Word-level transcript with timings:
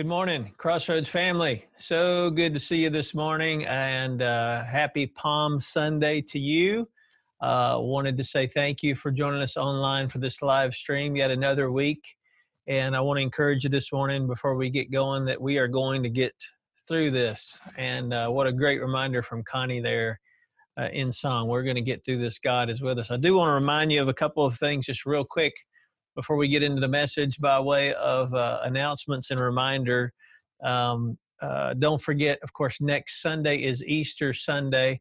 Good 0.00 0.06
morning, 0.06 0.54
Crossroads 0.56 1.10
family. 1.10 1.66
So 1.76 2.30
good 2.30 2.54
to 2.54 2.58
see 2.58 2.78
you 2.78 2.88
this 2.88 3.14
morning 3.14 3.66
and 3.66 4.22
uh, 4.22 4.64
happy 4.64 5.06
Palm 5.06 5.60
Sunday 5.60 6.22
to 6.22 6.38
you. 6.38 6.88
Uh, 7.42 7.76
wanted 7.78 8.16
to 8.16 8.24
say 8.24 8.46
thank 8.46 8.82
you 8.82 8.94
for 8.96 9.10
joining 9.10 9.42
us 9.42 9.58
online 9.58 10.08
for 10.08 10.16
this 10.16 10.40
live 10.40 10.72
stream 10.72 11.16
yet 11.16 11.30
another 11.30 11.70
week. 11.70 12.02
And 12.66 12.96
I 12.96 13.02
want 13.02 13.18
to 13.18 13.22
encourage 13.22 13.64
you 13.64 13.68
this 13.68 13.92
morning 13.92 14.26
before 14.26 14.54
we 14.54 14.70
get 14.70 14.90
going 14.90 15.26
that 15.26 15.38
we 15.38 15.58
are 15.58 15.68
going 15.68 16.02
to 16.02 16.08
get 16.08 16.32
through 16.88 17.10
this. 17.10 17.58
And 17.76 18.14
uh, 18.14 18.28
what 18.30 18.46
a 18.46 18.52
great 18.52 18.80
reminder 18.80 19.22
from 19.22 19.42
Connie 19.42 19.82
there 19.82 20.18
uh, 20.78 20.88
in 20.94 21.12
song. 21.12 21.46
We're 21.46 21.62
going 21.62 21.76
to 21.76 21.82
get 21.82 22.06
through 22.06 22.22
this. 22.22 22.38
God 22.38 22.70
is 22.70 22.80
with 22.80 22.98
us. 22.98 23.10
I 23.10 23.18
do 23.18 23.36
want 23.36 23.50
to 23.50 23.52
remind 23.52 23.92
you 23.92 24.00
of 24.00 24.08
a 24.08 24.14
couple 24.14 24.46
of 24.46 24.56
things 24.56 24.86
just 24.86 25.04
real 25.04 25.26
quick 25.26 25.52
before 26.16 26.36
we 26.36 26.48
get 26.48 26.62
into 26.62 26.80
the 26.80 26.88
message 26.88 27.38
by 27.38 27.58
way 27.60 27.94
of 27.94 28.34
uh, 28.34 28.60
announcements 28.64 29.30
and 29.30 29.40
reminder. 29.40 30.12
Um, 30.62 31.18
uh, 31.40 31.74
don't 31.74 32.00
forget, 32.00 32.38
of 32.42 32.52
course, 32.52 32.80
next 32.80 33.22
Sunday 33.22 33.64
is 33.64 33.84
Easter 33.84 34.32
Sunday, 34.34 35.00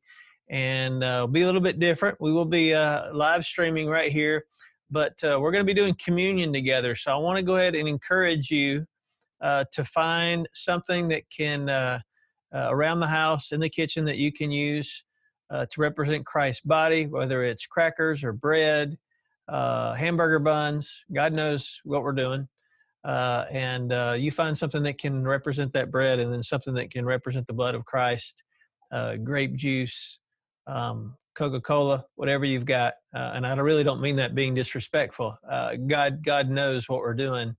and 0.50 1.04
uh, 1.04 1.28
be 1.28 1.42
a 1.42 1.46
little 1.46 1.62
bit 1.62 1.80
different. 1.80 2.20
We 2.22 2.32
will 2.32 2.46
be 2.46 2.74
uh, 2.74 3.14
live 3.14 3.44
streaming 3.44 3.88
right 3.88 4.12
here, 4.12 4.46
but 4.90 5.22
uh, 5.24 5.38
we're 5.40 5.52
going 5.52 5.66
to 5.66 5.74
be 5.74 5.74
doing 5.74 5.96
communion 6.04 6.54
together. 6.54 6.96
So 6.96 7.12
I 7.12 7.18
want 7.18 7.38
to 7.38 7.44
go 7.44 7.58
ahead 7.58 7.76
and 7.76 7.88
encourage 7.88 8.50
you 8.50 8.86
uh, 9.42 9.66
to 9.74 9.84
find 9.84 10.48
something 10.54 11.08
that 11.10 11.24
can 11.36 11.70
around 12.52 13.00
the 13.00 13.08
house 13.08 13.52
in 13.52 13.60
the 13.60 13.70
kitchen 13.70 14.06
that 14.06 14.18
you 14.18 14.32
can 14.32 14.52
use 14.52 15.04
to 15.52 15.68
represent 15.78 16.26
Christ's 16.26 16.64
body, 16.64 17.06
whether 17.06 17.44
it's 17.44 17.66
crackers 17.66 18.24
or 18.24 18.32
bread 18.34 18.98
uh, 19.50 19.94
hamburger 19.94 20.40
buns. 20.40 21.04
God 21.14 21.34
knows 21.34 21.80
what 21.84 22.04
we're 22.04 22.12
doing. 22.12 22.48
Uh, 23.04 23.46
and 23.50 23.94
uh, 23.94 24.16
you 24.18 24.32
find 24.32 24.58
something 24.58 24.84
that 24.84 25.00
can 25.00 25.26
represent 25.26 25.74
that 25.74 25.90
bread 25.90 26.20
and 26.20 26.32
then 26.32 26.44
something 26.44 26.74
that 26.74 26.92
can 26.92 27.06
represent 27.06 27.48
the 27.48 27.54
blood 27.54 27.74
of 27.74 27.86
Christ, 27.86 28.44
uh, 28.92 29.16
grape 29.16 29.56
juice, 29.56 30.20
um, 30.68 31.16
Coca 31.36 31.62
Cola, 31.62 32.04
whatever 32.16 32.44
you've 32.44 32.66
got. 32.66 32.94
Uh, 33.16 33.32
and 33.34 33.48
I 33.48 33.54
really 33.56 33.84
don't 33.84 34.02
mean 34.02 34.18
that 34.18 34.36
being 34.36 34.54
disrespectful. 34.54 35.38
Uh, 35.50 35.76
God, 35.88 36.24
God 36.26 36.50
knows 36.50 36.90
what 36.90 37.00
we're 37.00 37.14
doing. 37.14 37.56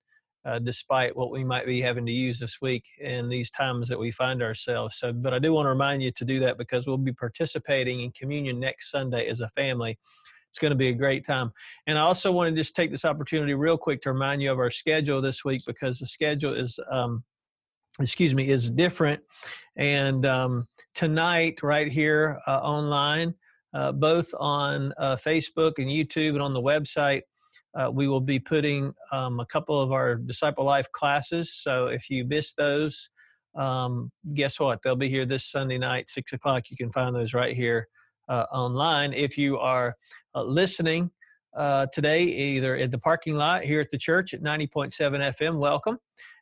despite 0.63 1.17
what 1.17 1.31
we 1.31 1.45
might 1.45 1.67
be 1.67 1.81
having 1.81 2.07
to 2.07 2.13
use 2.13 2.39
this 2.39 2.61
week 2.61 2.85
in 2.99 3.29
these 3.29 3.51
times 3.51 3.89
that 3.89 3.99
we 3.99 4.11
find 4.11 4.43
ourselves. 4.43 4.97
So, 4.99 5.13
but 5.13 5.35
I 5.35 5.39
do 5.39 5.53
want 5.53 5.67
to 5.67 5.71
remind 5.71 6.03
you 6.03 6.13
to 6.13 6.25
do 6.25 6.41
that 6.41 6.59
because 6.59 6.87
we'll 6.87 6.99
be 6.99 7.13
participating 7.13 8.01
in 8.01 8.13
communion 8.13 8.61
next 8.61 8.91
Sunday 8.91 9.29
as 9.29 9.41
a 9.41 9.49
family 9.51 9.99
it's 10.51 10.59
going 10.59 10.71
to 10.71 10.77
be 10.77 10.89
a 10.89 10.93
great 10.93 11.25
time. 11.25 11.53
And 11.87 11.97
I 11.97 12.03
also 12.03 12.33
want 12.33 12.51
to 12.55 12.61
just 12.61 12.75
take 12.75 12.91
this 12.91 13.05
opportunity 13.05 13.55
real 13.55 13.79
quick 13.79 14.03
to 14.03 14.13
remind 14.13 14.43
you 14.43 14.51
of 14.51 14.59
our 14.59 14.71
schedule 14.71 15.21
this 15.21 15.45
week 15.45 15.63
because 15.67 15.99
the 15.99 16.07
schedule 16.07 16.55
is, 16.55 16.79
um, 16.91 17.23
excuse 18.01 18.35
me, 18.35 18.51
is 18.51 18.71
different. 18.71 19.21
And 19.77 20.27
um, 20.27 20.67
tonight, 20.95 21.63
right 21.63 21.91
here 21.91 22.41
uh, 22.49 22.59
online, 22.59 23.35
uh, 23.73 23.93
both 23.93 24.29
on 24.39 24.93
uh, 24.99 25.17
Facebook 25.17 25.75
and 25.79 25.87
YouTube 25.87 26.31
and 26.31 26.43
on 26.43 26.53
the 26.53 26.61
website, 26.61 27.23
uh, 27.79 27.89
we 27.89 28.09
will 28.09 28.21
be 28.21 28.41
putting 28.41 28.93
um, 29.13 29.39
a 29.39 29.47
couple 29.47 29.81
of 29.81 29.93
our 29.93 30.17
Disciple 30.17 30.65
Life 30.65 30.91
classes. 30.91 31.55
So 31.55 31.87
if 31.87 32.11
you 32.11 32.25
missed 32.25 32.57
those, 32.57 33.09
um, 33.57 34.11
guess 34.35 34.59
what? 34.59 34.81
They'll 34.83 34.97
be 34.97 35.09
here 35.09 35.27
this 35.27 35.49
Sunday 35.49 35.79
night, 35.79 36.11
six 36.11 36.33
o'clock. 36.33 36.65
You 36.71 36.77
can 36.77 36.91
find 36.91 37.15
those 37.15 37.35
right 37.35 37.55
here 37.55 37.87
online. 38.53 39.13
If 39.13 39.37
you 39.37 39.59
are 39.59 39.97
uh, 40.35 40.43
listening 40.43 41.11
uh, 41.57 41.87
today, 41.93 42.23
either 42.23 42.77
at 42.77 42.91
the 42.91 42.99
parking 42.99 43.35
lot 43.35 43.65
here 43.65 43.81
at 43.81 43.91
the 43.91 43.99
church 43.99 44.35
at 44.35 44.43
90.7 44.43 44.93
FM, 45.37 45.59
welcome. 45.59 45.99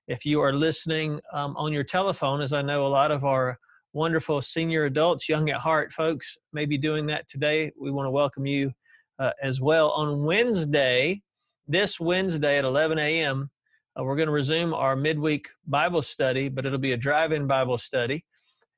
If 0.07 0.25
you 0.25 0.41
are 0.41 0.53
listening 0.53 1.21
um, 1.33 1.57
on 1.57 1.73
your 1.73 1.85
telephone, 1.85 2.41
as 2.41 2.53
I 2.53 2.63
know 2.63 2.87
a 2.87 2.89
lot 2.89 3.11
of 3.11 3.25
our 3.25 3.59
wonderful 3.93 4.43
senior 4.43 4.85
adults, 4.85 5.29
young 5.29 5.49
at 5.51 5.61
heart 5.61 5.93
folks 5.93 6.37
may 6.53 6.67
be 6.67 6.79
doing 6.79 7.07
that 7.07 7.29
today, 7.29 7.73
we 7.81 7.91
want 7.91 8.07
to 8.07 8.11
welcome 8.11 8.47
you 8.47 8.73
uh, 9.19 9.31
as 9.43 9.61
well. 9.61 9.91
On 9.91 10.25
Wednesday, 10.25 11.23
this 11.67 11.99
Wednesday 11.99 12.59
at 12.59 12.65
11 12.65 12.99
a.m., 12.99 13.51
uh, 13.99 14.05
we're 14.05 14.17
going 14.17 14.29
to 14.29 14.33
resume 14.33 14.75
our 14.75 14.95
midweek 14.95 15.49
Bible 15.67 16.03
study, 16.03 16.49
but 16.49 16.65
it'll 16.65 16.79
be 16.79 16.93
a 16.93 16.97
drive 16.97 17.33
in 17.33 17.47
Bible 17.47 17.79
study 17.79 18.25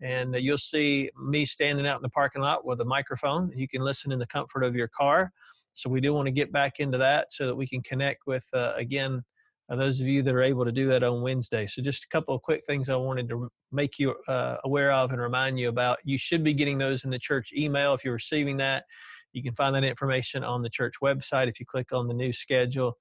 and 0.02 0.34
you'll 0.34 0.58
see 0.58 1.10
me 1.22 1.44
standing 1.44 1.86
out 1.86 1.96
in 1.96 2.02
the 2.02 2.08
parking 2.08 2.42
lot 2.42 2.64
with 2.64 2.80
a 2.80 2.84
microphone. 2.84 3.50
You 3.54 3.68
can 3.68 3.82
listen 3.82 4.12
in 4.12 4.18
the 4.18 4.26
comfort 4.26 4.62
of 4.62 4.74
your 4.74 4.88
car. 4.88 5.32
So 5.74 5.88
we 5.88 6.00
do 6.00 6.12
want 6.12 6.26
to 6.26 6.32
get 6.32 6.52
back 6.52 6.74
into 6.78 6.98
that 6.98 7.32
so 7.32 7.46
that 7.46 7.54
we 7.54 7.66
can 7.66 7.82
connect 7.82 8.26
with 8.26 8.44
uh, 8.54 8.74
again 8.76 9.22
uh, 9.70 9.76
those 9.76 10.00
of 10.00 10.06
you 10.06 10.22
that 10.22 10.34
are 10.34 10.42
able 10.42 10.64
to 10.64 10.72
do 10.72 10.88
that 10.88 11.02
on 11.02 11.22
Wednesday. 11.22 11.66
So 11.66 11.80
just 11.80 12.04
a 12.04 12.08
couple 12.08 12.34
of 12.34 12.42
quick 12.42 12.62
things 12.66 12.88
I 12.88 12.96
wanted 12.96 13.28
to 13.28 13.50
make 13.70 13.98
you 13.98 14.14
uh, 14.26 14.56
aware 14.64 14.92
of 14.92 15.12
and 15.12 15.20
remind 15.20 15.58
you 15.58 15.68
about. 15.68 15.98
You 16.04 16.18
should 16.18 16.42
be 16.42 16.54
getting 16.54 16.78
those 16.78 17.04
in 17.04 17.10
the 17.10 17.18
church 17.18 17.52
email 17.56 17.94
if 17.94 18.04
you're 18.04 18.14
receiving 18.14 18.56
that. 18.56 18.84
You 19.32 19.42
can 19.42 19.54
find 19.54 19.74
that 19.76 19.84
information 19.84 20.42
on 20.42 20.62
the 20.62 20.70
church 20.70 20.94
website 21.02 21.48
if 21.48 21.60
you 21.60 21.66
click 21.66 21.92
on 21.92 22.08
the 22.08 22.14
new 22.14 22.32
schedule, 22.32 22.98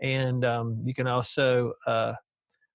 and 0.00 0.44
um, 0.44 0.80
you 0.84 0.94
can 0.94 1.08
also 1.08 1.72
uh, 1.88 2.14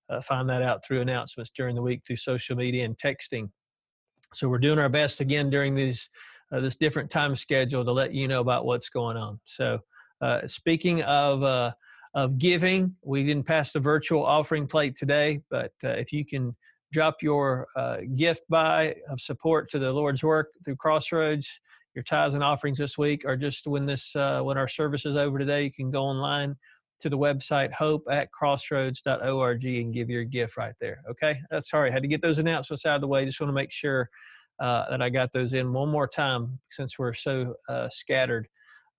uh, 0.10 0.22
find 0.22 0.50
that 0.50 0.62
out 0.62 0.86
through 0.86 1.02
announcements 1.02 1.52
during 1.56 1.76
the 1.76 1.82
week 1.82 2.02
through 2.06 2.18
social 2.18 2.58
media 2.58 2.84
and 2.84 2.98
texting. 2.98 3.50
So 4.34 4.48
we're 4.48 4.58
doing 4.58 4.80
our 4.80 4.90
best 4.90 5.22
again 5.22 5.50
during 5.50 5.76
these 5.76 6.10
uh, 6.52 6.60
this 6.60 6.76
different 6.76 7.10
time 7.10 7.36
schedule 7.36 7.84
to 7.84 7.92
let 7.92 8.14
you 8.14 8.28
know 8.28 8.40
about 8.40 8.66
what's 8.66 8.90
going 8.90 9.18
on. 9.18 9.40
So 9.46 9.80
uh, 10.22 10.48
speaking 10.48 11.04
of 11.04 11.44
uh, 11.44 11.72
of 12.14 12.38
giving, 12.38 12.96
we 13.04 13.24
didn't 13.24 13.46
pass 13.46 13.74
the 13.74 13.80
virtual 13.80 14.26
offering 14.26 14.68
plate 14.68 14.96
today, 14.98 15.42
but 15.50 15.72
uh, 15.84 15.90
if 15.90 16.12
you 16.12 16.26
can 16.26 16.56
drop 16.92 17.18
your 17.22 17.68
uh, 17.76 17.98
gift 18.16 18.44
by 18.50 18.96
of 19.10 19.20
support 19.20 19.70
to 19.72 19.80
the 19.80 19.92
Lord's 19.92 20.24
work 20.24 20.52
through 20.64 20.78
Crossroads, 20.78 21.48
your 21.94 22.04
tithes 22.04 22.34
and 22.34 22.44
offerings 22.44 22.78
this 22.78 22.98
week, 22.98 23.24
or 23.26 23.36
just 23.36 23.68
when 23.68 23.84
this 23.84 24.16
uh, 24.16 24.42
when 24.42 24.58
our 24.58 24.68
service 24.68 25.06
is 25.06 25.16
over 25.16 25.38
today, 25.38 25.64
you 25.64 25.72
can 25.72 25.92
go 25.92 26.04
online 26.04 26.56
to 27.02 27.10
the 27.10 27.18
website 27.18 27.72
hope 27.74 28.04
at 28.10 28.32
crossroads.org 28.32 29.66
and 29.66 29.94
give 29.94 30.10
your 30.10 30.24
gift 30.24 30.58
right 30.58 30.74
there. 30.82 31.02
Okay, 31.10 31.40
that's 31.50 31.70
sorry, 31.70 31.90
I 31.90 31.94
had 31.94 32.04
to 32.04 32.08
get 32.08 32.22
those 32.22 32.40
announcements 32.40 32.86
out 32.86 32.96
of 32.96 33.02
the 33.02 33.08
way. 33.08 33.26
Just 33.26 33.40
want 33.40 33.50
to 33.50 33.54
make 33.54 33.72
sure 33.72 34.10
uh, 34.60 34.90
that 34.90 35.02
I 35.02 35.10
got 35.10 35.32
those 35.34 35.54
in 35.54 35.72
one 35.74 35.90
more 35.90 36.08
time 36.08 36.60
since 36.72 36.98
we're 36.98 37.14
so 37.14 37.56
uh, 37.70 37.90
scattered 37.90 38.48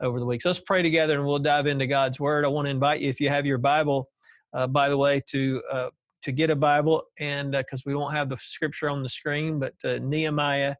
over 0.00 0.20
the 0.20 0.26
week. 0.26 0.42
So 0.42 0.50
let's 0.50 0.60
pray 0.60 0.82
together 0.82 1.14
and 1.14 1.26
we'll 1.26 1.40
dive 1.40 1.66
into 1.66 1.86
God's 1.86 2.20
Word. 2.20 2.44
I 2.44 2.48
want 2.48 2.66
to 2.66 2.70
invite 2.70 3.00
you, 3.00 3.10
if 3.10 3.20
you 3.20 3.28
have 3.28 3.44
your 3.44 3.58
Bible, 3.58 4.08
uh, 4.52 4.68
by 4.68 4.88
the 4.88 4.96
way, 4.96 5.22
to 5.30 5.62
uh, 5.70 5.88
to 6.22 6.32
get 6.32 6.50
a 6.50 6.56
Bible, 6.56 7.04
and 7.18 7.52
because 7.52 7.80
uh, 7.80 7.86
we 7.86 7.94
won't 7.94 8.14
have 8.14 8.28
the 8.28 8.36
scripture 8.40 8.88
on 8.88 9.02
the 9.02 9.08
screen, 9.08 9.58
but 9.58 9.74
uh, 9.84 9.98
Nehemiah 9.98 10.74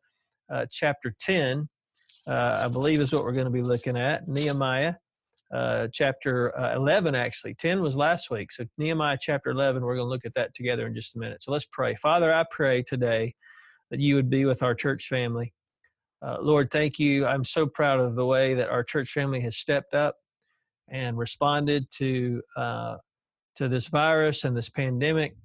chapter 0.71 1.15
ten, 1.21 1.69
I 2.27 2.69
believe, 2.69 3.01
is 3.01 3.13
what 3.13 3.25
we're 3.25 3.33
going 3.33 3.45
to 3.45 3.51
be 3.51 3.63
looking 3.63 3.97
at. 3.97 4.29
Nehemiah 4.29 4.95
uh, 5.53 5.89
chapter 5.93 6.59
uh, 6.59 6.77
11, 6.77 7.15
actually. 7.15 7.55
10 7.55 7.83
was 7.83 7.97
last 7.97 8.31
week. 8.31 8.53
So, 8.53 8.65
Nehemiah 8.77 9.19
chapter 9.21 9.51
11, 9.51 9.83
we're 9.83 9.97
going 9.97 10.07
to 10.07 10.11
look 10.11 10.25
at 10.25 10.35
that 10.35 10.55
together 10.55 10.87
in 10.87 10.95
just 10.95 11.17
a 11.17 11.19
minute. 11.19 11.43
So, 11.43 11.53
let's 11.53 11.67
pray. 11.71 11.95
Father, 11.95 12.33
I 12.33 12.45
pray 12.51 12.83
today 12.83 13.35
that 13.91 14.01
you 14.01 14.15
would 14.15 14.31
be 14.31 14.45
with 14.45 14.63
our 14.63 14.75
church 14.75 15.09
family. 15.09 15.55
Uh, 16.21 16.37
Lord, 16.41 16.71
thank 16.71 16.99
you. 16.99 17.27
I'm 17.27 17.45
so 17.45 17.67
proud 17.67 18.01
of 18.01 18.17
the 18.17 18.27
way 18.27 18.55
that 18.55 18.69
our 18.69 18.83
church 18.83 19.13
family 19.13 19.41
has 19.43 19.57
stepped 19.57 19.95
up 19.95 20.17
and 20.89 21.17
responded 21.17 21.87
to 21.93 22.43
uh, 22.57 22.97
to 23.57 23.69
this 23.69 23.89
virus 23.89 24.45
and 24.45 24.57
this 24.57 24.69
pandemic. 24.69 25.37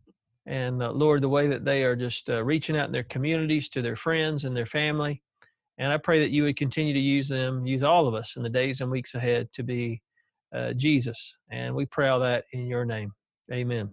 And 0.45 0.83
uh, 0.83 0.91
Lord, 0.91 1.21
the 1.21 1.29
way 1.29 1.47
that 1.47 1.65
they 1.65 1.83
are 1.83 1.95
just 1.95 2.29
uh, 2.29 2.43
reaching 2.43 2.77
out 2.77 2.85
in 2.85 2.91
their 2.91 3.03
communities 3.03 3.69
to 3.69 3.81
their 3.81 3.95
friends 3.95 4.45
and 4.45 4.55
their 4.55 4.65
family. 4.65 5.21
And 5.77 5.91
I 5.91 5.97
pray 5.97 6.19
that 6.19 6.29
you 6.29 6.43
would 6.43 6.57
continue 6.57 6.93
to 6.93 6.99
use 6.99 7.27
them, 7.27 7.65
use 7.65 7.83
all 7.83 8.07
of 8.07 8.13
us 8.13 8.35
in 8.35 8.43
the 8.43 8.49
days 8.49 8.81
and 8.81 8.91
weeks 8.91 9.15
ahead 9.15 9.49
to 9.53 9.63
be 9.63 10.01
uh, 10.53 10.73
Jesus. 10.73 11.35
And 11.51 11.73
we 11.75 11.85
pray 11.85 12.09
all 12.09 12.19
that 12.19 12.45
in 12.53 12.67
your 12.67 12.85
name. 12.85 13.13
Amen. 13.51 13.89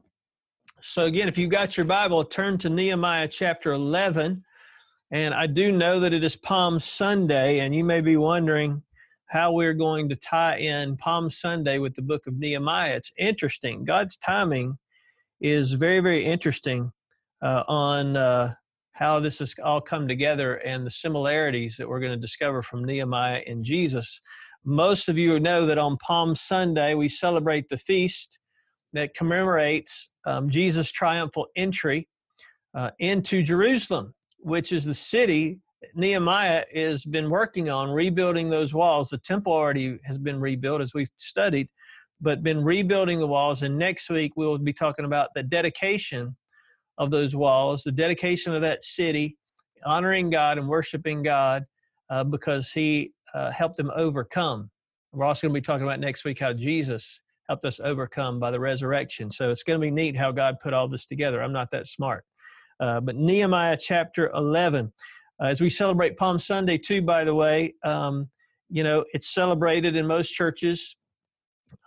So, 0.82 1.04
again, 1.04 1.28
if 1.28 1.36
you've 1.36 1.50
got 1.50 1.76
your 1.76 1.86
Bible, 1.86 2.24
turn 2.24 2.58
to 2.58 2.70
Nehemiah 2.70 3.28
chapter 3.28 3.72
11. 3.72 4.44
And 5.10 5.34
I 5.34 5.46
do 5.46 5.72
know 5.72 6.00
that 6.00 6.12
it 6.12 6.22
is 6.22 6.36
Palm 6.36 6.78
Sunday, 6.78 7.58
and 7.60 7.74
you 7.74 7.82
may 7.82 8.00
be 8.00 8.16
wondering 8.16 8.82
how 9.28 9.52
we're 9.52 9.74
going 9.74 10.08
to 10.08 10.16
tie 10.16 10.56
in 10.56 10.96
Palm 10.96 11.30
Sunday 11.30 11.78
with 11.78 11.94
the 11.94 12.02
book 12.02 12.26
of 12.26 12.38
Nehemiah. 12.38 12.96
It's 12.96 13.12
interesting. 13.18 13.84
God's 13.84 14.16
timing 14.16 14.78
is 15.40 15.72
very, 15.72 16.00
very 16.00 16.24
interesting 16.24 16.92
uh, 17.42 17.64
on 17.66 18.16
uh, 18.16 18.54
how 19.00 19.18
this 19.18 19.38
has 19.38 19.54
all 19.64 19.80
come 19.80 20.06
together 20.06 20.56
and 20.56 20.86
the 20.86 20.90
similarities 20.90 21.76
that 21.78 21.88
we're 21.88 22.00
going 22.00 22.12
to 22.12 22.18
discover 22.18 22.62
from 22.62 22.84
Nehemiah 22.84 23.42
and 23.46 23.64
Jesus. 23.64 24.20
Most 24.64 25.08
of 25.08 25.16
you 25.16 25.40
know 25.40 25.66
that 25.66 25.78
on 25.78 25.96
Palm 25.96 26.36
Sunday, 26.36 26.94
we 26.94 27.08
celebrate 27.08 27.68
the 27.70 27.78
feast 27.78 28.38
that 28.92 29.14
commemorates 29.14 30.10
um, 30.26 30.50
Jesus' 30.50 30.90
triumphal 30.92 31.46
entry 31.56 32.08
uh, 32.74 32.90
into 32.98 33.42
Jerusalem, 33.42 34.14
which 34.38 34.70
is 34.70 34.84
the 34.84 34.94
city 34.94 35.60
Nehemiah 35.94 36.64
has 36.74 37.04
been 37.04 37.30
working 37.30 37.70
on 37.70 37.90
rebuilding 37.90 38.50
those 38.50 38.74
walls. 38.74 39.08
The 39.08 39.18
temple 39.18 39.52
already 39.52 39.98
has 40.04 40.18
been 40.18 40.40
rebuilt, 40.40 40.82
as 40.82 40.94
we've 40.94 41.08
studied, 41.16 41.68
but 42.20 42.42
been 42.42 42.62
rebuilding 42.62 43.18
the 43.18 43.26
walls. 43.26 43.62
And 43.62 43.78
next 43.78 44.10
week, 44.10 44.32
we'll 44.36 44.58
be 44.58 44.72
talking 44.72 45.04
about 45.06 45.30
the 45.34 45.42
dedication 45.42 46.36
of 47.00 47.10
those 47.10 47.34
walls, 47.34 47.82
the 47.82 47.90
dedication 47.90 48.54
of 48.54 48.62
that 48.62 48.84
city, 48.84 49.36
honoring 49.84 50.30
God 50.30 50.58
and 50.58 50.68
worshiping 50.68 51.22
God 51.22 51.64
uh, 52.10 52.22
because 52.22 52.70
He 52.70 53.12
uh, 53.34 53.50
helped 53.50 53.78
them 53.78 53.90
overcome. 53.96 54.70
We're 55.12 55.24
also 55.24 55.48
going 55.48 55.54
to 55.54 55.60
be 55.60 55.64
talking 55.64 55.86
about 55.86 55.98
next 55.98 56.24
week 56.24 56.38
how 56.38 56.52
Jesus 56.52 57.18
helped 57.48 57.64
us 57.64 57.80
overcome 57.82 58.38
by 58.38 58.50
the 58.52 58.60
resurrection. 58.60 59.32
So 59.32 59.50
it's 59.50 59.64
going 59.64 59.80
to 59.80 59.84
be 59.84 59.90
neat 59.90 60.16
how 60.16 60.30
God 60.30 60.56
put 60.62 60.72
all 60.72 60.86
this 60.86 61.06
together. 61.06 61.42
I'm 61.42 61.52
not 61.52 61.70
that 61.72 61.88
smart. 61.88 62.24
Uh, 62.78 63.00
but 63.00 63.16
Nehemiah 63.16 63.76
chapter 63.80 64.30
11. 64.34 64.92
Uh, 65.42 65.46
as 65.46 65.60
we 65.60 65.70
celebrate 65.70 66.16
Palm 66.16 66.38
Sunday, 66.38 66.78
too, 66.78 67.02
by 67.02 67.24
the 67.24 67.34
way, 67.34 67.74
um, 67.82 68.28
you 68.68 68.84
know, 68.84 69.04
it's 69.12 69.34
celebrated 69.34 69.96
in 69.96 70.06
most 70.06 70.30
churches 70.30 70.96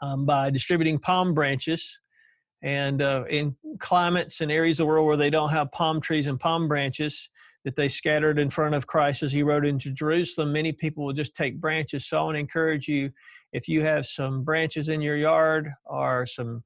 um, 0.02 0.26
by 0.26 0.50
distributing 0.50 1.00
palm 1.00 1.34
branches. 1.34 1.98
And 2.64 3.02
uh, 3.02 3.26
in 3.30 3.56
climates 3.80 4.42
and 4.42 4.52
areas 4.52 4.80
of 4.80 4.86
the 4.86 4.88
world 4.88 5.06
where 5.06 5.18
they 5.18 5.30
don't 5.30 5.50
have 5.50 5.72
palm 5.72 6.00
trees 6.00 6.28
and 6.28 6.40
palm 6.40 6.68
branches 6.68 7.30
that 7.66 7.76
they 7.76 7.90
scattered 7.90 8.40
in 8.40 8.50
front 8.50 8.74
of 8.76 8.88
Christ 8.88 9.22
as 9.22 9.32
he 9.32 9.44
rode 9.44 9.66
into 9.66 9.92
Jerusalem, 9.92 10.52
many 10.52 10.72
people 10.72 11.06
will 11.06 11.14
just 11.14 11.36
take 11.36 11.60
branches. 11.60 12.06
So 12.06 12.20
I 12.20 12.24
want 12.24 12.36
to 12.36 12.40
encourage 12.40 12.88
you 12.88 13.12
if 13.52 13.68
you 13.68 13.84
have 13.84 14.08
some 14.08 14.44
branches 14.44 14.90
in 14.90 15.02
your 15.02 15.18
yard 15.18 15.72
or 15.86 16.26
some 16.26 16.64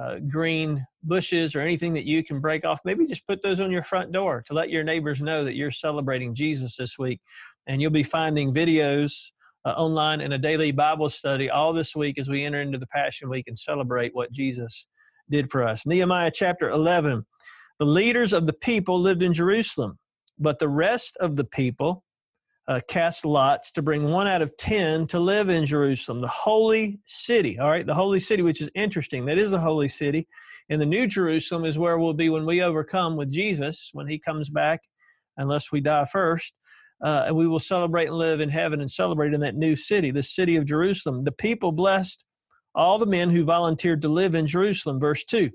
uh, 0.00 0.16
green 0.28 0.84
bushes 1.02 1.54
or 1.54 1.60
anything 1.60 1.92
that 1.94 2.04
you 2.04 2.24
can 2.24 2.40
break 2.40 2.64
off, 2.64 2.80
maybe 2.84 3.06
just 3.06 3.26
put 3.26 3.42
those 3.42 3.60
on 3.60 3.70
your 3.70 3.84
front 3.84 4.12
door 4.12 4.42
to 4.46 4.54
let 4.54 4.70
your 4.70 4.82
neighbors 4.82 5.20
know 5.20 5.44
that 5.44 5.56
you're 5.56 5.70
celebrating 5.70 6.34
Jesus 6.34 6.76
this 6.76 6.98
week. 6.98 7.20
And 7.66 7.82
you'll 7.82 7.90
be 7.90 8.02
finding 8.02 8.54
videos 8.54 9.30
uh, 9.64 9.70
online 9.70 10.20
and 10.20 10.32
a 10.32 10.38
daily 10.38 10.72
Bible 10.72 11.10
study 11.10 11.50
all 11.50 11.72
this 11.72 11.94
week 11.94 12.18
as 12.18 12.28
we 12.28 12.44
enter 12.44 12.60
into 12.60 12.78
the 12.78 12.86
Passion 12.86 13.28
Week 13.28 13.44
and 13.46 13.58
celebrate 13.58 14.14
what 14.14 14.32
Jesus 14.32 14.86
did 15.30 15.50
for 15.50 15.66
us. 15.66 15.86
Nehemiah 15.86 16.32
chapter 16.34 16.68
11. 16.68 17.24
The 17.78 17.86
leaders 17.86 18.32
of 18.32 18.46
the 18.46 18.52
people 18.52 19.00
lived 19.00 19.22
in 19.22 19.32
Jerusalem, 19.32 19.98
but 20.38 20.58
the 20.58 20.68
rest 20.68 21.16
of 21.18 21.36
the 21.36 21.44
people 21.44 22.04
uh, 22.68 22.80
cast 22.88 23.24
lots 23.24 23.72
to 23.72 23.82
bring 23.82 24.04
one 24.04 24.28
out 24.28 24.42
of 24.42 24.56
ten 24.56 25.06
to 25.08 25.18
live 25.18 25.48
in 25.48 25.66
Jerusalem, 25.66 26.20
the 26.20 26.28
holy 26.28 27.00
city. 27.06 27.58
All 27.58 27.68
right, 27.68 27.86
the 27.86 27.94
holy 27.94 28.20
city, 28.20 28.42
which 28.42 28.60
is 28.60 28.70
interesting. 28.74 29.24
That 29.26 29.38
is 29.38 29.52
a 29.52 29.58
holy 29.58 29.88
city. 29.88 30.28
And 30.68 30.80
the 30.80 30.86
new 30.86 31.08
Jerusalem 31.08 31.64
is 31.64 31.78
where 31.78 31.98
we'll 31.98 32.12
be 32.12 32.28
when 32.28 32.46
we 32.46 32.62
overcome 32.62 33.16
with 33.16 33.30
Jesus, 33.30 33.90
when 33.92 34.06
he 34.06 34.20
comes 34.20 34.48
back, 34.48 34.82
unless 35.36 35.72
we 35.72 35.80
die 35.80 36.04
first. 36.04 36.52
Uh, 37.02 37.24
and 37.26 37.34
we 37.34 37.48
will 37.48 37.58
celebrate 37.58 38.06
and 38.06 38.16
live 38.16 38.40
in 38.40 38.50
heaven 38.50 38.80
and 38.80 38.90
celebrate 38.90 39.32
in 39.32 39.40
that 39.40 39.56
new 39.56 39.74
city, 39.74 40.10
the 40.10 40.22
city 40.22 40.54
of 40.56 40.66
Jerusalem. 40.66 41.24
The 41.24 41.32
people 41.32 41.72
blessed 41.72 42.24
all 42.74 42.98
the 42.98 43.06
men 43.06 43.30
who 43.30 43.44
volunteered 43.44 44.02
to 44.02 44.08
live 44.08 44.34
in 44.34 44.46
Jerusalem. 44.46 45.00
Verse 45.00 45.24
2. 45.24 45.50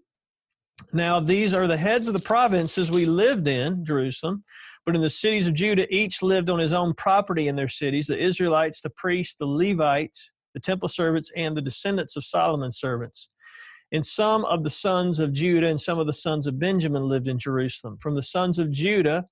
Now, 0.94 1.20
these 1.20 1.54
are 1.54 1.68
the 1.68 1.78
heads 1.78 2.08
of 2.08 2.14
the 2.14 2.20
provinces 2.20 2.92
we 2.92 3.06
lived 3.06 3.48
in, 3.48 3.86
Jerusalem, 3.86 4.44
but 4.86 4.96
in 4.96 5.02
the 5.02 5.10
cities 5.10 5.48
of 5.48 5.54
Judah, 5.54 5.88
each 5.94 6.22
lived 6.22 6.50
on 6.50 6.60
his 6.60 6.74
own 6.74 6.94
property 6.94 7.48
in 7.48 7.56
their 7.56 7.70
cities 7.70 8.08
the 8.08 8.18
Israelites, 8.18 8.82
the 8.82 8.90
priests, 8.90 9.36
the 9.40 9.46
Levites, 9.46 10.30
the 10.54 10.60
temple 10.60 10.90
servants, 10.90 11.32
and 11.36 11.56
the 11.56 11.62
descendants 11.62 12.16
of 12.16 12.26
Solomon's 12.26 12.78
servants. 12.78 13.30
And 13.92 14.06
some 14.06 14.46
of 14.46 14.64
the 14.64 14.70
sons 14.70 15.20
of 15.20 15.32
Judah 15.32 15.68
and 15.68 15.80
some 15.80 16.00
of 16.00 16.08
the 16.08 16.14
sons 16.14 16.48
of 16.48 16.60
Benjamin 16.60 17.08
lived 17.08 17.28
in 17.28 17.40
Jerusalem. 17.40 17.98
From 18.02 18.16
the 18.16 18.24
sons 18.24 18.60
of 18.60 18.72
Judah, 18.72 19.26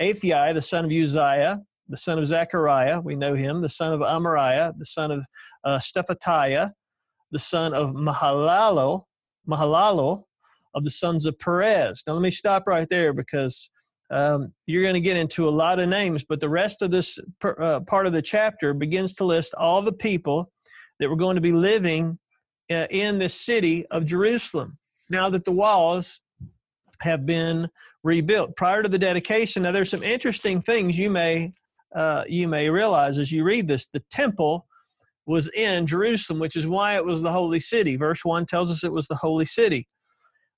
Athai, 0.00 0.54
the 0.54 0.62
son 0.62 0.84
of 0.84 0.90
Uzziah, 0.90 1.60
the 1.88 1.96
son 1.96 2.18
of 2.18 2.26
Zechariah, 2.26 3.00
we 3.00 3.16
know 3.16 3.34
him, 3.34 3.62
the 3.62 3.68
son 3.68 3.92
of 3.92 4.00
Amariah, 4.00 4.72
the 4.78 4.86
son 4.86 5.10
of 5.10 5.20
uh, 5.64 5.78
Shephatiah, 5.78 6.72
the 7.30 7.38
son 7.38 7.74
of 7.74 7.90
Mahalalel, 7.90 9.04
Mahalalel, 9.48 10.24
of 10.74 10.84
the 10.84 10.90
sons 10.90 11.26
of 11.26 11.38
Perez. 11.38 12.02
Now 12.06 12.14
let 12.14 12.22
me 12.22 12.30
stop 12.30 12.64
right 12.66 12.88
there 12.90 13.12
because 13.12 13.70
um, 14.10 14.52
you're 14.66 14.82
going 14.82 14.94
to 14.94 15.00
get 15.00 15.16
into 15.16 15.48
a 15.48 15.50
lot 15.50 15.80
of 15.80 15.88
names, 15.88 16.24
but 16.26 16.40
the 16.40 16.48
rest 16.48 16.82
of 16.82 16.90
this 16.90 17.18
per, 17.40 17.56
uh, 17.60 17.80
part 17.80 18.06
of 18.06 18.12
the 18.12 18.22
chapter 18.22 18.72
begins 18.72 19.12
to 19.14 19.24
list 19.24 19.54
all 19.54 19.82
the 19.82 19.92
people 19.92 20.50
that 20.98 21.08
were 21.08 21.16
going 21.16 21.34
to 21.34 21.40
be 21.42 21.52
living 21.52 22.18
uh, 22.70 22.86
in 22.90 23.18
the 23.18 23.28
city 23.28 23.86
of 23.90 24.04
Jerusalem. 24.04 24.78
Now 25.10 25.30
that 25.30 25.44
the 25.44 25.52
walls 25.52 26.20
have 27.00 27.26
been 27.26 27.68
rebuilt 28.02 28.56
prior 28.56 28.82
to 28.82 28.88
the 28.88 28.98
dedication, 28.98 29.62
now 29.62 29.72
there's 29.72 29.90
some 29.90 30.02
interesting 30.02 30.62
things 30.62 30.98
you 30.98 31.10
may 31.10 31.52
uh, 31.94 32.22
you 32.28 32.46
may 32.46 32.68
realize 32.68 33.16
as 33.16 33.32
you 33.32 33.44
read 33.44 33.66
this. 33.66 33.86
The 33.86 34.02
temple 34.10 34.66
was 35.28 35.48
in 35.54 35.86
Jerusalem, 35.86 36.40
which 36.40 36.56
is 36.56 36.66
why 36.66 36.96
it 36.96 37.04
was 37.04 37.22
the 37.22 37.30
holy 37.30 37.60
city. 37.60 37.96
Verse 37.96 38.24
one 38.24 38.46
tells 38.46 38.70
us 38.70 38.82
it 38.82 38.92
was 38.92 39.06
the 39.06 39.14
holy 39.14 39.46
city. 39.46 39.86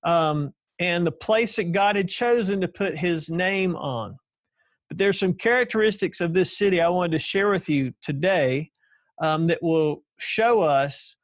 Um, 0.05 0.53
and 0.79 1.05
the 1.05 1.13
place 1.13 1.57
that 1.57 1.73
God 1.73 1.97
had 1.97 2.09
chosen 2.09 2.61
to 2.63 2.69
put 2.69 2.97
his 2.97 3.29
name 3.29 3.77
on. 3.77 4.17
But 4.89 4.97
there's 4.97 5.19
some 5.19 5.35
characteristics 5.35 6.21
of 6.21 6.33
this 6.33 6.57
city 6.57 6.81
I 6.81 6.89
wanted 6.89 7.13
to 7.13 7.19
share 7.19 7.51
with 7.51 7.69
you 7.69 7.93
today 8.01 8.71
um, 9.21 9.47
that 9.47 9.63
will 9.63 10.03
show 10.19 10.63
us 10.63 11.17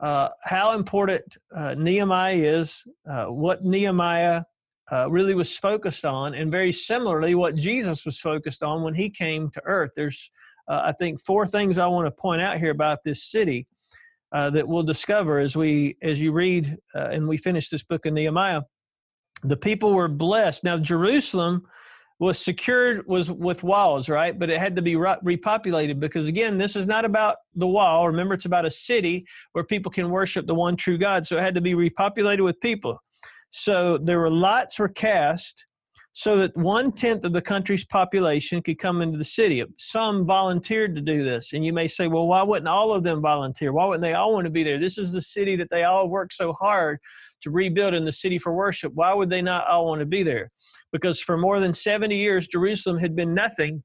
uh, 0.00 0.28
how 0.42 0.72
important 0.72 1.22
uh, 1.54 1.74
Nehemiah 1.74 2.34
is, 2.34 2.82
uh, 3.08 3.26
what 3.26 3.64
Nehemiah 3.64 4.42
uh, 4.92 5.10
really 5.10 5.34
was 5.34 5.56
focused 5.56 6.04
on, 6.04 6.34
and 6.34 6.50
very 6.50 6.72
similarly, 6.72 7.34
what 7.34 7.54
Jesus 7.54 8.04
was 8.04 8.20
focused 8.20 8.62
on 8.62 8.82
when 8.82 8.94
he 8.94 9.08
came 9.08 9.50
to 9.50 9.62
earth. 9.64 9.92
There's, 9.96 10.30
uh, 10.68 10.82
I 10.84 10.92
think, 10.92 11.20
four 11.24 11.46
things 11.46 11.78
I 11.78 11.86
want 11.86 12.06
to 12.06 12.10
point 12.10 12.42
out 12.42 12.58
here 12.58 12.70
about 12.70 12.98
this 13.04 13.24
city 13.24 13.66
uh, 14.32 14.50
that 14.50 14.66
we'll 14.66 14.82
discover 14.82 15.38
as 15.38 15.56
we 15.56 15.96
as 16.02 16.20
you 16.20 16.32
read 16.32 16.76
and 16.94 17.28
we 17.28 17.36
finish 17.36 17.68
this 17.68 17.82
book 17.82 18.06
of 18.06 18.12
Nehemiah 18.12 18.62
the 19.42 19.56
people 19.56 19.92
were 19.92 20.08
blessed. 20.08 20.64
Now, 20.64 20.78
Jerusalem 20.78 21.66
was 22.18 22.38
secured 22.38 23.06
was 23.06 23.30
with 23.30 23.62
walls, 23.62 24.08
right? 24.08 24.38
But 24.38 24.48
it 24.48 24.58
had 24.58 24.74
to 24.76 24.82
be 24.82 24.94
repopulated 24.94 26.00
because 26.00 26.26
again, 26.26 26.56
this 26.56 26.74
is 26.74 26.86
not 26.86 27.04
about 27.04 27.36
the 27.54 27.66
wall. 27.66 28.06
Remember, 28.06 28.34
it's 28.34 28.46
about 28.46 28.64
a 28.64 28.70
city 28.70 29.26
where 29.52 29.64
people 29.64 29.92
can 29.92 30.08
worship 30.08 30.46
the 30.46 30.54
one 30.54 30.76
true 30.76 30.96
God. 30.96 31.26
So 31.26 31.36
it 31.36 31.42
had 31.42 31.54
to 31.56 31.60
be 31.60 31.74
repopulated 31.74 32.42
with 32.42 32.58
people. 32.60 32.98
So 33.50 33.98
there 33.98 34.18
were 34.18 34.30
lots 34.30 34.78
were 34.78 34.88
cast 34.88 35.66
so 36.18 36.38
that 36.38 36.56
one 36.56 36.90
tenth 36.90 37.26
of 37.26 37.34
the 37.34 37.42
country's 37.42 37.84
population 37.84 38.62
could 38.62 38.78
come 38.78 39.02
into 39.02 39.18
the 39.18 39.24
city. 39.24 39.62
Some 39.76 40.24
volunteered 40.24 40.94
to 40.94 41.02
do 41.02 41.22
this. 41.22 41.52
And 41.52 41.62
you 41.62 41.74
may 41.74 41.88
say, 41.88 42.08
well, 42.08 42.26
why 42.26 42.42
wouldn't 42.42 42.66
all 42.66 42.94
of 42.94 43.02
them 43.02 43.20
volunteer? 43.20 43.70
Why 43.70 43.84
wouldn't 43.84 44.00
they 44.00 44.14
all 44.14 44.32
want 44.32 44.46
to 44.46 44.50
be 44.50 44.64
there? 44.64 44.78
This 44.78 44.96
is 44.96 45.12
the 45.12 45.20
city 45.20 45.56
that 45.56 45.68
they 45.70 45.84
all 45.84 46.08
worked 46.08 46.32
so 46.32 46.54
hard 46.54 47.00
to 47.42 47.50
rebuild 47.50 47.92
in 47.92 48.06
the 48.06 48.12
city 48.12 48.38
for 48.38 48.54
worship. 48.54 48.94
Why 48.94 49.12
would 49.12 49.28
they 49.28 49.42
not 49.42 49.66
all 49.66 49.84
want 49.84 50.00
to 50.00 50.06
be 50.06 50.22
there? 50.22 50.50
Because 50.90 51.20
for 51.20 51.36
more 51.36 51.60
than 51.60 51.74
70 51.74 52.16
years, 52.16 52.48
Jerusalem 52.48 52.96
had 52.96 53.14
been 53.14 53.34
nothing 53.34 53.84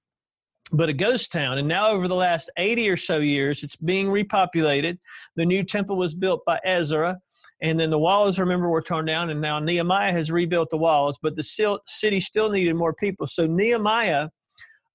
but 0.72 0.88
a 0.88 0.94
ghost 0.94 1.34
town. 1.34 1.58
And 1.58 1.67
now, 1.67 1.89
over 1.89 2.08
the 2.08 2.15
last 2.15 2.50
80 2.56 2.88
or 2.88 2.96
so 2.96 3.17
years, 3.17 3.62
it's 3.62 3.75
being 3.75 4.08
repopulated. 4.08 5.00
The 5.36 5.46
new 5.46 5.65
temple 5.65 5.98
was 5.98 6.15
built 6.15 6.46
by 6.46 6.62
Ezra. 6.63 7.17
And 7.62 7.80
then 7.80 7.91
the 7.91 8.00
walls, 8.00 8.39
remember, 8.39 8.70
were 8.70 8.82
torn 8.82 9.06
down. 9.06 9.30
And 9.30 9.39
now 9.39 9.60
Nehemiah 9.60 10.12
has 10.12 10.32
rebuilt 10.32 10.70
the 10.72 10.77
walls, 10.77 11.18
but 11.22 11.36
the 11.36 11.80
city 11.86 12.20
still 12.20 12.50
needed 12.50 12.75
more 12.75 12.94
people. 12.94 13.27
So 13.27 13.46
Nehemiah 13.46 14.30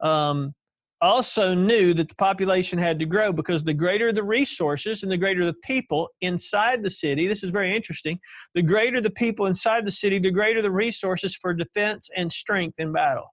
um, 0.01 0.53
also 1.01 1.55
knew 1.55 1.95
that 1.95 2.09
the 2.09 2.15
population 2.17 2.79
had 2.79 2.99
to 2.99 3.07
grow 3.07 3.33
because 3.33 3.63
the 3.63 3.75
greater 3.75 4.13
the 4.13 4.25
resources 4.25 5.03
and 5.03 5.13
the 5.13 5.17
greater 5.17 5.45
the 5.45 5.55
people 5.65 6.09
inside 6.23 6.83
the 6.83 6.91
city, 6.91 7.29
this 7.29 7.45
is 7.45 7.51
very 7.51 7.75
interesting, 7.75 8.19
the 8.55 8.63
greater 8.63 9.01
the 9.01 9.11
people 9.11 9.47
inside 9.47 9.87
the 9.87 9.93
city, 9.93 10.19
the 10.19 10.31
greater 10.31 10.63
the 10.63 10.71
resources 10.71 11.37
for 11.37 11.55
defense 11.55 12.09
and 12.17 12.33
strength 12.33 12.75
in 12.79 12.93
battle. 12.93 13.33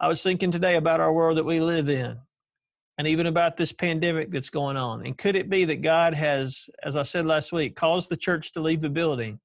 I 0.00 0.08
was 0.08 0.22
thinking 0.22 0.50
today 0.50 0.76
about 0.76 1.00
our 1.00 1.12
world 1.12 1.36
that 1.36 1.44
we 1.44 1.60
live 1.60 1.90
in 1.90 2.16
and 3.00 3.08
even 3.08 3.24
about 3.24 3.56
this 3.56 3.72
pandemic 3.72 4.30
that's 4.30 4.50
going 4.50 4.76
on. 4.76 5.06
And 5.06 5.16
could 5.16 5.34
it 5.34 5.48
be 5.48 5.64
that 5.64 5.80
God 5.80 6.12
has, 6.12 6.68
as 6.84 6.98
I 6.98 7.02
said 7.02 7.24
last 7.24 7.50
week, 7.50 7.74
caused 7.74 8.10
the 8.10 8.16
church 8.16 8.52
to 8.52 8.60
leave 8.60 8.82
the 8.82 8.90
building 8.90 9.40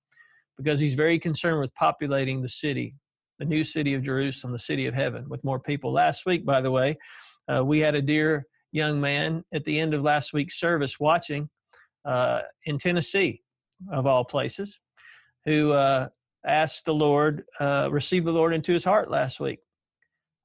because 0.58 0.78
he's 0.78 0.94
very 0.94 1.18
concerned 1.18 1.62
with 1.62 1.74
populating 1.74 2.42
the 2.42 2.50
city 2.50 2.96
the 3.40 3.46
new 3.46 3.64
city 3.64 3.94
of 3.94 4.04
Jerusalem, 4.04 4.52
the 4.52 4.60
city 4.60 4.88
of 4.88 4.94
heaven, 4.94 5.30
with 5.30 5.42
more 5.46 5.58
people. 5.58 5.94
Last 5.94 6.26
week, 6.26 6.46
by 6.46 6.60
the 6.60 6.70
way, 6.70 6.98
uh, 7.48 7.64
we 7.64 7.80
had 7.80 7.96
a 7.96 8.02
dear 8.02 8.46
young 8.74 9.00
man 9.00 9.46
at 9.54 9.64
the 9.64 9.80
end 9.80 9.94
of 9.94 10.02
last 10.02 10.34
week's 10.34 10.60
service 10.60 11.00
watching 11.00 11.50
uh, 12.04 12.42
in 12.66 12.78
Tennessee, 12.78 13.42
of 13.90 14.06
all 14.06 14.26
places, 14.26 14.80
who 15.46 15.72
uh, 15.72 16.10
asked 16.46 16.84
the 16.84 16.94
Lord, 16.94 17.46
uh, 17.62 17.88
received 17.90 18.26
the 18.26 18.34
Lord 18.34 18.54
into 18.54 18.74
his 18.74 18.84
heart 18.84 19.10
last 19.10 19.40
week. 19.40 19.60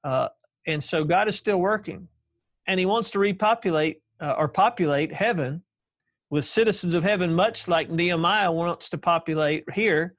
Uh, 0.04 0.28
and 0.68 0.82
so 0.82 1.02
God 1.02 1.28
is 1.28 1.36
still 1.36 1.58
working, 1.58 2.06
and 2.70 2.78
He 2.78 2.86
wants 2.86 3.10
to 3.10 3.18
repopulate 3.18 4.00
uh, 4.20 4.34
or 4.38 4.48
populate 4.48 5.12
heaven 5.12 5.62
with 6.30 6.46
citizens 6.46 6.94
of 6.94 7.02
heaven, 7.02 7.34
much 7.34 7.66
like 7.66 7.90
Nehemiah 7.90 8.52
wants 8.52 8.88
to 8.90 8.98
populate 8.98 9.64
here 9.74 10.14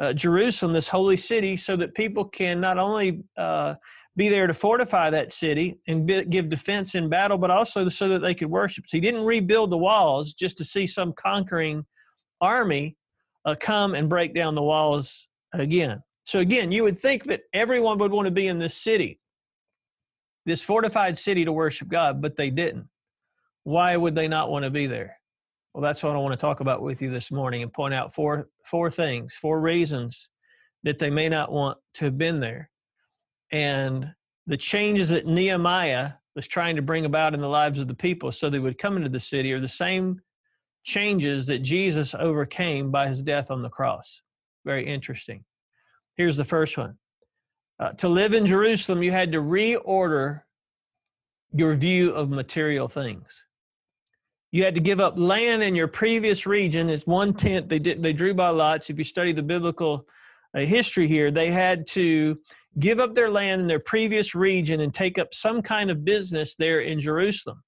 uh, 0.00 0.12
Jerusalem, 0.14 0.72
this 0.72 0.88
holy 0.88 1.16
city, 1.16 1.56
so 1.56 1.76
that 1.76 1.94
people 1.94 2.24
can 2.24 2.60
not 2.60 2.78
only 2.78 3.22
uh, 3.36 3.74
be 4.16 4.28
there 4.28 4.46
to 4.46 4.54
fortify 4.54 5.10
that 5.10 5.32
city 5.32 5.78
and 5.88 6.06
be, 6.06 6.24
give 6.24 6.48
defense 6.48 6.94
in 6.94 7.08
battle, 7.08 7.36
but 7.36 7.50
also 7.50 7.88
so 7.88 8.08
that 8.08 8.20
they 8.20 8.34
could 8.34 8.50
worship. 8.50 8.84
So 8.88 8.96
he 8.96 9.00
didn't 9.00 9.24
rebuild 9.24 9.70
the 9.70 9.78
walls 9.78 10.32
just 10.32 10.56
to 10.58 10.64
see 10.64 10.86
some 10.86 11.12
conquering 11.12 11.84
army 12.40 12.96
uh, 13.44 13.54
come 13.60 13.94
and 13.94 14.08
break 14.08 14.34
down 14.34 14.54
the 14.54 14.62
walls 14.62 15.26
again. 15.52 16.02
So 16.24 16.38
again, 16.38 16.72
you 16.72 16.82
would 16.84 16.98
think 16.98 17.24
that 17.24 17.42
everyone 17.52 17.98
would 17.98 18.12
want 18.12 18.26
to 18.26 18.30
be 18.30 18.46
in 18.46 18.58
this 18.58 18.76
city, 18.76 19.19
this 20.46 20.62
fortified 20.62 21.18
city 21.18 21.44
to 21.44 21.52
worship 21.52 21.88
God, 21.88 22.20
but 22.20 22.36
they 22.36 22.50
didn't. 22.50 22.88
Why 23.64 23.96
would 23.96 24.14
they 24.14 24.28
not 24.28 24.50
want 24.50 24.64
to 24.64 24.70
be 24.70 24.86
there? 24.86 25.16
Well, 25.74 25.82
that's 25.82 26.02
what 26.02 26.16
I 26.16 26.18
want 26.18 26.32
to 26.32 26.40
talk 26.40 26.60
about 26.60 26.82
with 26.82 27.00
you 27.00 27.10
this 27.10 27.30
morning 27.30 27.62
and 27.62 27.72
point 27.72 27.94
out 27.94 28.14
four 28.14 28.48
four 28.64 28.90
things, 28.90 29.34
four 29.40 29.60
reasons 29.60 30.28
that 30.82 30.98
they 30.98 31.10
may 31.10 31.28
not 31.28 31.52
want 31.52 31.78
to 31.94 32.06
have 32.06 32.18
been 32.18 32.40
there. 32.40 32.70
And 33.52 34.12
the 34.46 34.56
changes 34.56 35.10
that 35.10 35.26
Nehemiah 35.26 36.12
was 36.34 36.48
trying 36.48 36.76
to 36.76 36.82
bring 36.82 37.04
about 37.04 37.34
in 37.34 37.40
the 37.40 37.48
lives 37.48 37.78
of 37.78 37.88
the 37.88 37.94
people 37.94 38.32
so 38.32 38.48
they 38.48 38.58
would 38.58 38.78
come 38.78 38.96
into 38.96 39.08
the 39.08 39.20
city 39.20 39.52
are 39.52 39.60
the 39.60 39.68
same 39.68 40.20
changes 40.84 41.46
that 41.46 41.58
Jesus 41.58 42.14
overcame 42.14 42.90
by 42.90 43.08
his 43.08 43.22
death 43.22 43.50
on 43.50 43.62
the 43.62 43.68
cross. 43.68 44.22
Very 44.64 44.86
interesting. 44.86 45.44
Here's 46.16 46.36
the 46.36 46.44
first 46.44 46.78
one. 46.78 46.98
Uh, 47.80 47.92
to 47.92 48.08
live 48.10 48.34
in 48.34 48.44
Jerusalem, 48.44 49.02
you 49.02 49.10
had 49.10 49.32
to 49.32 49.38
reorder 49.38 50.42
your 51.54 51.74
view 51.76 52.10
of 52.12 52.28
material 52.28 52.88
things. 52.88 53.24
You 54.52 54.64
had 54.64 54.74
to 54.74 54.80
give 54.80 55.00
up 55.00 55.14
land 55.16 55.62
in 55.62 55.74
your 55.74 55.88
previous 55.88 56.44
region. 56.44 56.90
It's 56.90 57.06
one 57.06 57.32
tenth. 57.32 57.68
They 57.68 57.78
did. 57.78 58.02
They 58.02 58.12
drew 58.12 58.34
by 58.34 58.50
lots. 58.50 58.90
If 58.90 58.98
you 58.98 59.04
study 59.04 59.32
the 59.32 59.42
biblical 59.42 60.06
uh, 60.54 60.60
history 60.60 61.08
here, 61.08 61.30
they 61.30 61.50
had 61.50 61.86
to 61.88 62.38
give 62.78 63.00
up 63.00 63.14
their 63.14 63.30
land 63.30 63.62
in 63.62 63.66
their 63.66 63.80
previous 63.80 64.34
region 64.34 64.80
and 64.80 64.92
take 64.92 65.18
up 65.18 65.32
some 65.32 65.62
kind 65.62 65.90
of 65.90 66.04
business 66.04 66.56
there 66.56 66.80
in 66.80 67.00
Jerusalem. 67.00 67.62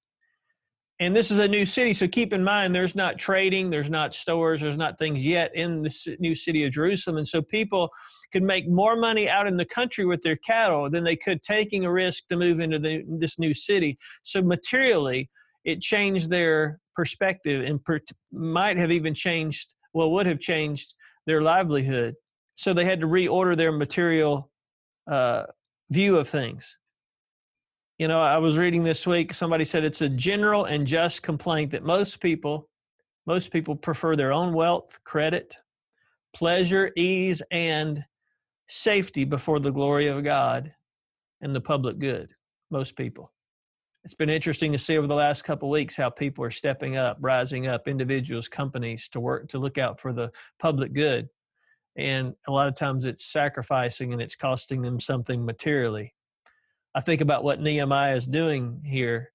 And 1.03 1.13
this 1.13 1.31
is 1.31 1.37
a 1.37 1.47
new 1.49 1.65
city, 1.65 1.93
so 1.93 2.07
keep 2.07 2.31
in 2.31 2.45
mind 2.45 2.73
there's 2.73 2.95
not 2.95 3.17
trading, 3.17 3.69
there's 3.69 3.89
not 3.89 4.15
stores, 4.15 4.61
there's 4.61 4.77
not 4.77 4.97
things 4.97 5.23
yet 5.25 5.53
in 5.53 5.83
the 5.83 6.15
new 6.21 6.33
city 6.33 6.63
of 6.63 6.71
Jerusalem. 6.71 7.17
And 7.17 7.27
so 7.27 7.41
people 7.41 7.89
could 8.31 8.41
make 8.41 8.69
more 8.69 8.95
money 8.95 9.27
out 9.27 9.45
in 9.45 9.57
the 9.57 9.65
country 9.65 10.05
with 10.05 10.21
their 10.21 10.37
cattle 10.37 10.89
than 10.89 11.03
they 11.03 11.17
could 11.17 11.43
taking 11.43 11.83
a 11.83 11.91
risk 11.91 12.23
to 12.29 12.37
move 12.37 12.61
into 12.61 12.79
the, 12.79 13.03
this 13.19 13.37
new 13.37 13.53
city. 13.53 13.97
So 14.23 14.41
materially, 14.41 15.29
it 15.65 15.81
changed 15.81 16.29
their 16.29 16.79
perspective 16.95 17.65
and 17.65 17.83
per, 17.83 17.99
might 18.31 18.77
have 18.77 18.91
even 18.91 19.13
changed, 19.13 19.73
well, 19.93 20.09
would 20.11 20.25
have 20.25 20.39
changed 20.39 20.93
their 21.25 21.41
livelihood. 21.41 22.15
So 22.55 22.73
they 22.73 22.85
had 22.85 23.01
to 23.01 23.07
reorder 23.07 23.57
their 23.57 23.73
material 23.73 24.49
uh, 25.11 25.43
view 25.89 26.15
of 26.15 26.29
things. 26.29 26.63
You 27.97 28.07
know, 28.07 28.21
I 28.21 28.37
was 28.37 28.57
reading 28.57 28.83
this 28.83 29.05
week, 29.05 29.33
somebody 29.33 29.65
said 29.65 29.83
it's 29.83 30.01
a 30.01 30.09
general 30.09 30.65
and 30.65 30.87
just 30.87 31.21
complaint 31.21 31.71
that 31.71 31.83
most 31.83 32.19
people, 32.19 32.69
most 33.27 33.51
people 33.51 33.75
prefer 33.75 34.15
their 34.15 34.31
own 34.31 34.53
wealth, 34.53 34.99
credit, 35.03 35.55
pleasure, 36.35 36.91
ease, 36.97 37.41
and 37.51 38.03
safety 38.67 39.25
before 39.25 39.59
the 39.59 39.71
glory 39.71 40.07
of 40.07 40.23
God 40.23 40.73
and 41.41 41.55
the 41.55 41.61
public 41.61 41.99
good. 41.99 42.29
Most 42.71 42.95
people. 42.95 43.31
It's 44.03 44.15
been 44.15 44.29
interesting 44.29 44.71
to 44.71 44.77
see 44.77 44.97
over 44.97 45.07
the 45.07 45.13
last 45.15 45.43
couple 45.43 45.69
weeks 45.69 45.95
how 45.95 46.09
people 46.09 46.43
are 46.43 46.51
stepping 46.51 46.97
up, 46.97 47.17
rising 47.21 47.67
up, 47.67 47.87
individuals, 47.87 48.49
companies 48.49 49.07
to 49.09 49.19
work 49.19 49.49
to 49.49 49.59
look 49.59 49.77
out 49.77 49.99
for 49.99 50.11
the 50.11 50.31
public 50.59 50.93
good 50.93 51.29
and 51.95 52.33
a 52.47 52.51
lot 52.51 52.67
of 52.67 52.75
times 52.75 53.05
it's 53.05 53.25
sacrificing 53.25 54.13
and 54.13 54.21
it's 54.21 54.35
costing 54.35 54.81
them 54.81 54.99
something 54.99 55.45
materially. 55.45 56.13
I 56.95 57.01
think 57.01 57.21
about 57.21 57.43
what 57.43 57.61
Nehemiah 57.61 58.15
is 58.15 58.27
doing 58.27 58.81
here 58.85 59.31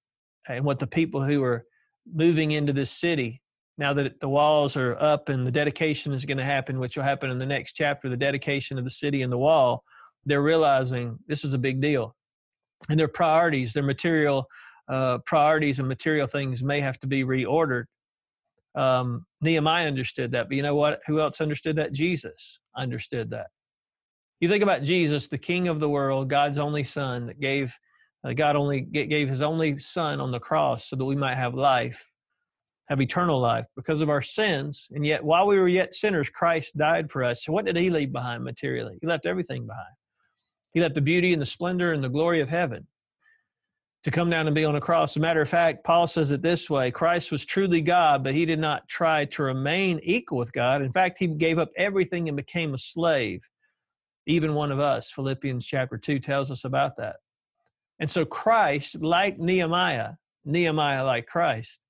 and 0.49 0.65
what 0.65 0.79
the 0.79 0.87
people 0.87 1.23
who 1.23 1.43
are 1.43 1.65
moving 2.11 2.53
into 2.53 2.73
this 2.73 2.91
city 2.91 3.43
now 3.77 3.93
that 3.95 4.21
the 4.21 4.29
walls 4.29 4.77
are 4.77 4.97
up 5.01 5.29
and 5.29 5.47
the 5.47 5.53
dedication 5.53 6.13
is 6.13 6.25
going 6.25 6.39
to 6.39 6.45
happen, 6.45 6.81
which 6.81 6.97
will 6.97 7.05
happen 7.05 7.31
in 7.31 7.39
the 7.39 7.47
next 7.47 7.75
chapter, 7.75 8.09
the 8.09 8.17
dedication 8.17 8.77
of 8.77 8.85
the 8.85 8.91
city 8.91 9.23
and 9.23 9.33
the 9.33 9.39
wall, 9.39 9.85
they're 10.25 10.43
realizing 10.43 11.19
this 11.29 11.45
is 11.45 11.55
a 11.55 11.59
big 11.59 11.81
deal. 11.81 12.17
And 12.89 12.99
their 12.99 13.09
priorities, 13.09 13.73
their 13.73 13.85
material 13.85 14.47
uh, 14.89 15.19
priorities 15.27 15.79
and 15.79 15.87
material 15.87 16.27
things 16.27 16.63
may 16.63 16.81
have 16.81 16.99
to 17.01 17.07
be 17.07 17.23
reordered 17.23 17.85
um, 18.79 19.27
Nehemiah 19.41 19.87
understood 19.87 20.33
that, 20.33 20.49
but 20.49 20.57
you 20.57 20.63
know 20.63 20.77
what? 20.77 21.01
Who 21.07 21.21
else 21.21 21.41
understood 21.41 21.77
that? 21.77 21.93
Jesus 21.93 22.59
understood 22.77 23.31
that. 23.31 23.49
You 24.41 24.49
think 24.49 24.63
about 24.63 24.83
Jesus, 24.83 25.29
the 25.29 25.39
King 25.39 25.69
of 25.69 25.81
the 25.81 25.89
world, 25.89 26.31
God's 26.31 26.59
only 26.59 26.85
Son, 26.85 27.27
that 27.27 27.41
gave 27.41 27.75
uh, 28.25 28.33
God 28.33 28.57
only 28.57 28.81
gave 28.81 29.29
His 29.29 29.43
only 29.43 29.79
Son 29.79 30.21
on 30.21 30.31
the 30.31 30.41
cross 30.41 30.89
so 30.89 30.97
that 30.97 31.05
we 31.05 31.17
might 31.17 31.37
have 31.37 31.55
life, 31.55 32.05
have 32.89 33.01
eternal 33.01 33.41
life 33.41 33.67
because 33.77 34.01
of 34.01 34.09
our 34.09 34.23
sins. 34.23 34.87
And 34.91 35.07
yet, 35.07 35.25
while 35.25 35.47
we 35.47 35.59
were 35.59 35.69
yet 35.69 35.95
sinners, 35.95 36.29
Christ 36.29 36.77
died 36.77 37.11
for 37.11 37.25
us. 37.25 37.45
So, 37.45 37.53
what 37.53 37.65
did 37.65 37.77
He 37.77 37.91
leave 37.91 38.13
behind 38.13 38.45
materially? 38.45 38.99
He 39.01 39.07
left 39.07 39.27
everything 39.27 39.67
behind. 39.67 39.95
He 40.73 40.81
left 40.81 40.95
the 40.95 41.01
beauty 41.01 41.33
and 41.33 41.41
the 41.41 41.47
splendor 41.47 41.93
and 41.93 42.03
the 42.03 42.09
glory 42.09 42.41
of 42.41 42.49
heaven 42.49 42.87
to 44.05 44.11
come 44.11 44.31
down 44.31 44.47
and 44.47 44.55
be 44.55 44.65
on 44.65 44.77
a 44.77 44.81
cross. 44.81 45.13
As 45.13 45.17
a 45.17 45.21
matter 45.21 45.41
of 45.41 45.49
fact, 45.49 45.85
Paul 45.85 46.07
says 46.07 46.31
it 46.31 46.43
this 46.43 46.71
way 46.71 46.91
Christ 46.91 47.33
was 47.33 47.45
truly 47.45 47.81
God, 47.81 48.23
but 48.25 48.35
he 48.35 48.47
did 48.47 48.59
not 48.59 48.89
try 48.89 49.25
to 49.27 49.43
remain 49.43 50.01
equal 50.03 50.39
with 50.39 50.53
God. 50.53 50.83
In 50.83 50.93
fact, 50.93 51.19
he 51.19 51.27
gave 51.27 51.59
up 51.59 51.71
everything 51.77 52.29
and 52.29 52.37
became 52.37 52.75
a 52.75 52.79
slave, 52.79 53.41
even 54.29 54.55
one 54.55 54.71
of 54.71 54.79
us. 54.79 55.11
Philippians 55.11 55.67
chapter 55.67 55.99
2 55.99 56.21
tells 56.21 56.53
us 56.53 56.65
about 56.65 56.97
that. 56.99 57.17
And 57.99 58.09
so, 58.09 58.25
Christ, 58.25 59.03
like 59.03 59.39
Nehemiah, 59.39 60.13
Nehemiah, 60.45 61.05
like 61.05 61.27
Christ, 61.27 61.81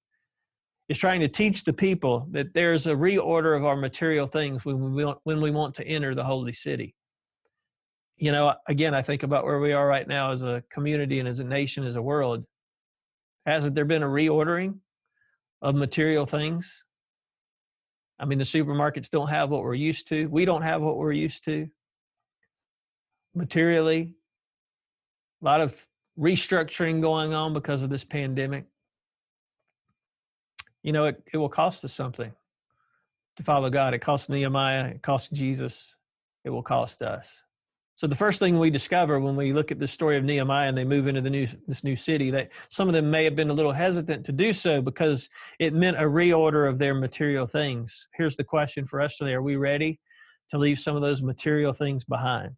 is 0.88 0.96
trying 0.96 1.20
to 1.20 1.28
teach 1.28 1.64
the 1.64 1.74
people 1.74 2.26
that 2.30 2.54
there's 2.54 2.86
a 2.86 2.94
reorder 2.94 3.54
of 3.54 3.66
our 3.66 3.76
material 3.76 4.26
things 4.26 4.64
when 4.64 4.94
we 4.94 5.04
want, 5.04 5.18
when 5.24 5.42
we 5.42 5.50
want 5.50 5.74
to 5.74 5.86
enter 5.86 6.14
the 6.14 6.24
holy 6.24 6.54
city 6.54 6.94
you 8.18 8.32
know, 8.32 8.54
again, 8.66 8.94
I 8.94 9.02
think 9.02 9.22
about 9.22 9.44
where 9.44 9.60
we 9.60 9.72
are 9.72 9.86
right 9.86 10.06
now 10.06 10.32
as 10.32 10.42
a 10.42 10.62
community 10.70 11.20
and 11.20 11.28
as 11.28 11.38
a 11.38 11.44
nation, 11.44 11.86
as 11.86 11.94
a 11.94 12.02
world. 12.02 12.44
Hasn't 13.46 13.74
there 13.74 13.84
been 13.84 14.02
a 14.02 14.08
reordering 14.08 14.78
of 15.62 15.74
material 15.76 16.26
things? 16.26 16.82
I 18.18 18.24
mean, 18.24 18.38
the 18.38 18.44
supermarkets 18.44 19.08
don't 19.08 19.28
have 19.28 19.50
what 19.50 19.62
we're 19.62 19.74
used 19.74 20.08
to. 20.08 20.26
We 20.26 20.44
don't 20.44 20.62
have 20.62 20.82
what 20.82 20.96
we're 20.96 21.12
used 21.12 21.44
to. 21.44 21.68
Materially, 23.34 24.14
a 25.40 25.44
lot 25.44 25.60
of 25.60 25.86
restructuring 26.18 27.00
going 27.00 27.32
on 27.32 27.52
because 27.52 27.82
of 27.82 27.90
this 27.90 28.04
pandemic. 28.04 28.66
You 30.82 30.92
know, 30.92 31.06
it, 31.06 31.22
it 31.32 31.36
will 31.36 31.48
cost 31.48 31.84
us 31.84 31.92
something 31.92 32.32
to 33.36 33.42
follow 33.42 33.70
God. 33.70 33.94
It 33.94 34.00
cost 34.00 34.30
Nehemiah, 34.30 34.86
it 34.86 35.02
cost 35.02 35.32
Jesus, 35.32 35.94
it 36.44 36.50
will 36.50 36.62
cost 36.62 37.02
us. 37.02 37.42
So 37.98 38.06
the 38.06 38.14
first 38.14 38.38
thing 38.38 38.60
we 38.60 38.70
discover 38.70 39.18
when 39.18 39.34
we 39.34 39.52
look 39.52 39.72
at 39.72 39.80
the 39.80 39.88
story 39.88 40.16
of 40.16 40.22
Nehemiah 40.22 40.68
and 40.68 40.78
they 40.78 40.84
move 40.84 41.08
into 41.08 41.20
the 41.20 41.30
new 41.30 41.48
this 41.66 41.82
new 41.82 41.96
city, 41.96 42.30
that 42.30 42.50
some 42.68 42.86
of 42.86 42.94
them 42.94 43.10
may 43.10 43.24
have 43.24 43.34
been 43.34 43.50
a 43.50 43.54
little 43.54 43.72
hesitant 43.72 44.24
to 44.26 44.32
do 44.32 44.52
so 44.52 44.80
because 44.80 45.28
it 45.58 45.74
meant 45.74 45.96
a 45.96 46.04
reorder 46.04 46.68
of 46.68 46.78
their 46.78 46.94
material 46.94 47.44
things. 47.44 48.06
Here's 48.14 48.36
the 48.36 48.44
question 48.44 48.86
for 48.86 49.00
us 49.00 49.16
today: 49.16 49.32
Are 49.32 49.42
we 49.42 49.56
ready 49.56 49.98
to 50.50 50.58
leave 50.58 50.78
some 50.78 50.94
of 50.94 51.02
those 51.02 51.22
material 51.22 51.72
things 51.72 52.04
behind? 52.04 52.52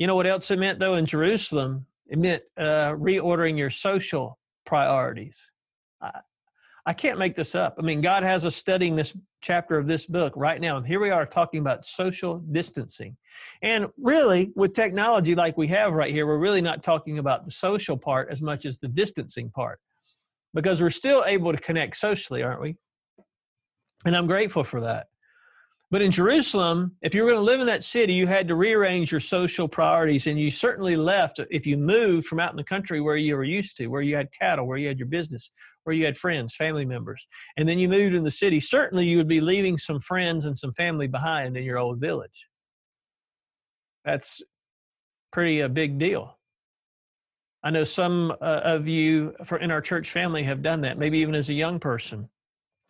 You 0.00 0.06
know 0.06 0.14
what 0.14 0.26
else 0.26 0.50
it 0.50 0.58
meant 0.58 0.78
though 0.78 0.94
in 0.94 1.04
Jerusalem? 1.04 1.84
It 2.06 2.18
meant 2.18 2.42
uh, 2.56 2.94
reordering 2.94 3.58
your 3.58 3.68
social 3.68 4.38
priorities. 4.64 5.44
I 6.86 6.94
can't 6.94 7.18
make 7.18 7.36
this 7.36 7.54
up. 7.54 7.76
I 7.78 7.82
mean, 7.82 8.00
God 8.00 8.22
has 8.22 8.46
us 8.46 8.56
studying 8.56 8.96
this 8.96 9.14
chapter 9.42 9.76
of 9.76 9.86
this 9.86 10.06
book 10.06 10.32
right 10.36 10.58
now. 10.58 10.78
And 10.78 10.86
here 10.86 11.00
we 11.00 11.10
are 11.10 11.26
talking 11.26 11.60
about 11.60 11.84
social 11.84 12.38
distancing. 12.38 13.18
And 13.60 13.88
really, 13.98 14.52
with 14.56 14.72
technology 14.72 15.34
like 15.34 15.58
we 15.58 15.68
have 15.68 15.92
right 15.92 16.10
here, 16.10 16.26
we're 16.26 16.38
really 16.38 16.62
not 16.62 16.82
talking 16.82 17.18
about 17.18 17.44
the 17.44 17.50
social 17.50 17.98
part 17.98 18.30
as 18.32 18.40
much 18.40 18.64
as 18.64 18.78
the 18.78 18.88
distancing 18.88 19.50
part 19.50 19.80
because 20.54 20.80
we're 20.80 20.88
still 20.88 21.24
able 21.26 21.52
to 21.52 21.58
connect 21.58 21.98
socially, 21.98 22.42
aren't 22.42 22.62
we? 22.62 22.76
And 24.06 24.16
I'm 24.16 24.26
grateful 24.26 24.64
for 24.64 24.80
that. 24.80 25.08
But 25.90 26.02
in 26.02 26.12
Jerusalem, 26.12 26.92
if 27.02 27.14
you 27.14 27.22
were 27.22 27.30
going 27.30 27.40
to 27.40 27.44
live 27.44 27.60
in 27.60 27.66
that 27.66 27.82
city, 27.82 28.12
you 28.12 28.28
had 28.28 28.46
to 28.46 28.54
rearrange 28.54 29.10
your 29.10 29.20
social 29.20 29.66
priorities. 29.66 30.28
And 30.28 30.38
you 30.38 30.52
certainly 30.52 30.94
left 30.94 31.40
if 31.50 31.66
you 31.66 31.76
moved 31.76 32.28
from 32.28 32.38
out 32.38 32.52
in 32.52 32.56
the 32.56 32.62
country 32.62 33.00
where 33.00 33.16
you 33.16 33.36
were 33.36 33.42
used 33.42 33.76
to, 33.78 33.88
where 33.88 34.02
you 34.02 34.14
had 34.14 34.28
cattle, 34.32 34.68
where 34.68 34.78
you 34.78 34.86
had 34.86 34.98
your 34.98 35.08
business, 35.08 35.50
where 35.82 35.94
you 35.94 36.04
had 36.04 36.16
friends, 36.16 36.54
family 36.54 36.84
members. 36.84 37.26
And 37.56 37.68
then 37.68 37.80
you 37.80 37.88
moved 37.88 38.14
in 38.14 38.22
the 38.22 38.30
city. 38.30 38.60
Certainly 38.60 39.06
you 39.06 39.16
would 39.16 39.26
be 39.26 39.40
leaving 39.40 39.78
some 39.78 40.00
friends 40.00 40.46
and 40.46 40.56
some 40.56 40.72
family 40.74 41.08
behind 41.08 41.56
in 41.56 41.64
your 41.64 41.78
old 41.78 41.98
village. 41.98 42.46
That's 44.04 44.40
pretty 45.32 45.58
a 45.58 45.68
big 45.68 45.98
deal. 45.98 46.38
I 47.64 47.70
know 47.70 47.84
some 47.84 48.30
uh, 48.30 48.60
of 48.62 48.86
you 48.86 49.34
for 49.44 49.58
in 49.58 49.72
our 49.72 49.82
church 49.82 50.12
family 50.12 50.44
have 50.44 50.62
done 50.62 50.82
that, 50.82 50.98
maybe 50.98 51.18
even 51.18 51.34
as 51.34 51.48
a 51.48 51.52
young 51.52 51.80
person 51.80 52.28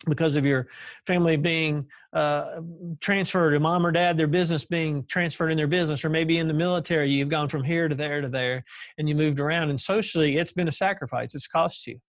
because 0.09 0.35
of 0.35 0.47
your 0.47 0.67
family 1.07 1.37
being 1.37 1.87
uh, 2.13 2.61
transferred, 3.01 3.53
or 3.53 3.61
mom 3.61 3.85
or 3.85 3.93
dad, 3.93 4.17
their 4.17 4.27
business 4.27 4.65
being 4.65 5.05
transferred 5.07 5.51
in 5.51 5.57
their 5.57 5.67
business, 5.67 6.05
or 6.05 6.09
maybe 6.09 6.39
in 6.39 6.49
the 6.49 6.55
military, 6.55 7.11
you've 7.11 7.29
gone 7.29 7.49
from 7.49 7.63
here 7.63 7.89
to 7.89 7.95
there 7.95 8.21
to 8.21 8.29
there 8.29 8.65
and 8.97 9.09
you 9.09 9.15
moved 9.15 9.39
around. 9.39 9.69
And 9.69 9.81
socially, 9.81 10.39
it's 10.39 10.53
been 10.53 10.69
a 10.69 10.73
sacrifice, 10.73 11.35
it's 11.35 11.47
cost 11.47 11.87
you. 11.87 12.01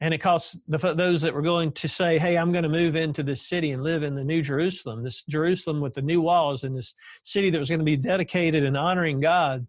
And 0.00 0.12
it 0.12 0.18
costs 0.18 0.58
the, 0.68 0.78
those 0.94 1.22
that 1.22 1.32
were 1.32 1.42
going 1.42 1.72
to 1.72 1.88
say, 1.88 2.18
Hey, 2.18 2.36
I'm 2.36 2.52
going 2.52 2.64
to 2.64 2.68
move 2.68 2.96
into 2.96 3.22
this 3.22 3.48
city 3.48 3.70
and 3.70 3.82
live 3.82 4.02
in 4.02 4.14
the 4.14 4.24
New 4.24 4.42
Jerusalem, 4.42 5.02
this 5.02 5.22
Jerusalem 5.24 5.80
with 5.80 5.94
the 5.94 6.02
new 6.02 6.20
walls 6.20 6.64
and 6.64 6.76
this 6.76 6.94
city 7.22 7.50
that 7.50 7.58
was 7.58 7.70
going 7.70 7.78
to 7.78 7.84
be 7.84 7.96
dedicated 7.96 8.62
and 8.62 8.76
honoring 8.76 9.20
God 9.20 9.66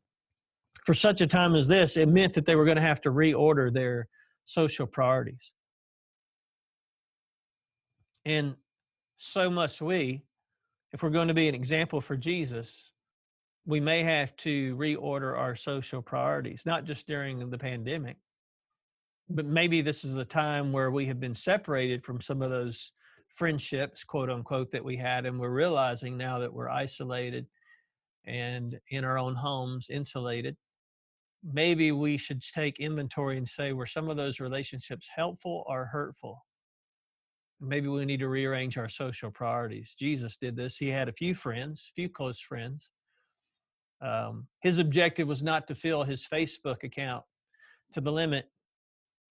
for 0.86 0.94
such 0.94 1.22
a 1.22 1.28
time 1.28 1.56
as 1.56 1.68
this, 1.68 1.98
it 1.98 2.08
meant 2.08 2.34
that 2.34 2.46
they 2.46 2.56
were 2.56 2.66
going 2.66 2.78
to 2.78 2.82
have 2.82 3.02
to 3.02 3.10
reorder 3.10 3.74
their 3.74 4.08
social 4.46 4.88
priorities. 4.88 5.52
And 8.28 8.56
so 9.16 9.50
must 9.50 9.82
we, 9.82 10.26
if 10.92 11.02
we're 11.02 11.12
going 11.12 11.30
to 11.30 11.34
be 11.34 11.48
an 11.48 11.56
example 11.56 12.02
for 12.02 12.18
Jesus, 12.18 12.92
we 13.66 13.80
may 13.80 14.04
have 14.04 14.36
to 14.38 14.76
reorder 14.76 15.38
our 15.38 15.56
social 15.56 16.02
priorities, 16.02 16.64
not 16.66 16.84
just 16.84 17.08
during 17.08 17.50
the 17.50 17.58
pandemic, 17.58 18.18
but 19.30 19.46
maybe 19.46 19.82
this 19.82 20.04
is 20.04 20.18
a 20.18 20.26
time 20.26 20.74
where 20.74 20.92
we 20.92 21.06
have 21.06 21.22
been 21.22 21.36
separated 21.36 22.04
from 22.04 22.20
some 22.20 22.42
of 22.42 22.50
those 22.50 22.92
friendships, 23.34 24.04
quote 24.04 24.30
unquote, 24.30 24.74
that 24.74 24.84
we 24.84 24.98
had, 24.98 25.26
and 25.26 25.40
we're 25.40 25.50
realizing 25.50 26.18
now 26.18 26.38
that 26.40 26.54
we're 26.54 26.70
isolated 26.70 27.46
and 28.26 28.78
in 28.90 29.06
our 29.06 29.18
own 29.18 29.36
homes, 29.36 29.88
insulated. 29.90 30.58
Maybe 31.50 31.94
we 31.94 32.18
should 32.18 32.42
take 32.44 32.78
inventory 32.78 33.38
and 33.38 33.48
say, 33.48 33.72
were 33.72 33.86
some 33.86 34.10
of 34.10 34.18
those 34.18 34.42
relationships 34.42 35.08
helpful 35.16 35.64
or 35.66 35.86
hurtful? 35.86 36.44
Maybe 37.60 37.88
we 37.88 38.06
need 38.06 38.20
to 38.20 38.28
rearrange 38.28 38.78
our 38.78 38.90
social 38.90 39.32
priorities. 39.32 39.96
Jesus 39.98 40.38
did 40.38 40.56
this. 40.56 40.78
He 40.78 40.90
had 40.90 41.10
a 41.10 41.14
few 41.14 41.34
friends, 41.34 41.92
few 41.96 42.08
close 42.08 42.40
friends. 42.40 42.90
Um, 44.00 44.48
his 44.62 44.78
objective 44.78 45.28
was 45.28 45.42
not 45.42 45.68
to 45.68 45.76
fill 45.76 46.04
his 46.04 46.26
Facebook 46.32 46.84
account 46.84 47.24
to 47.94 48.02
the 48.02 48.12
limit 48.12 48.46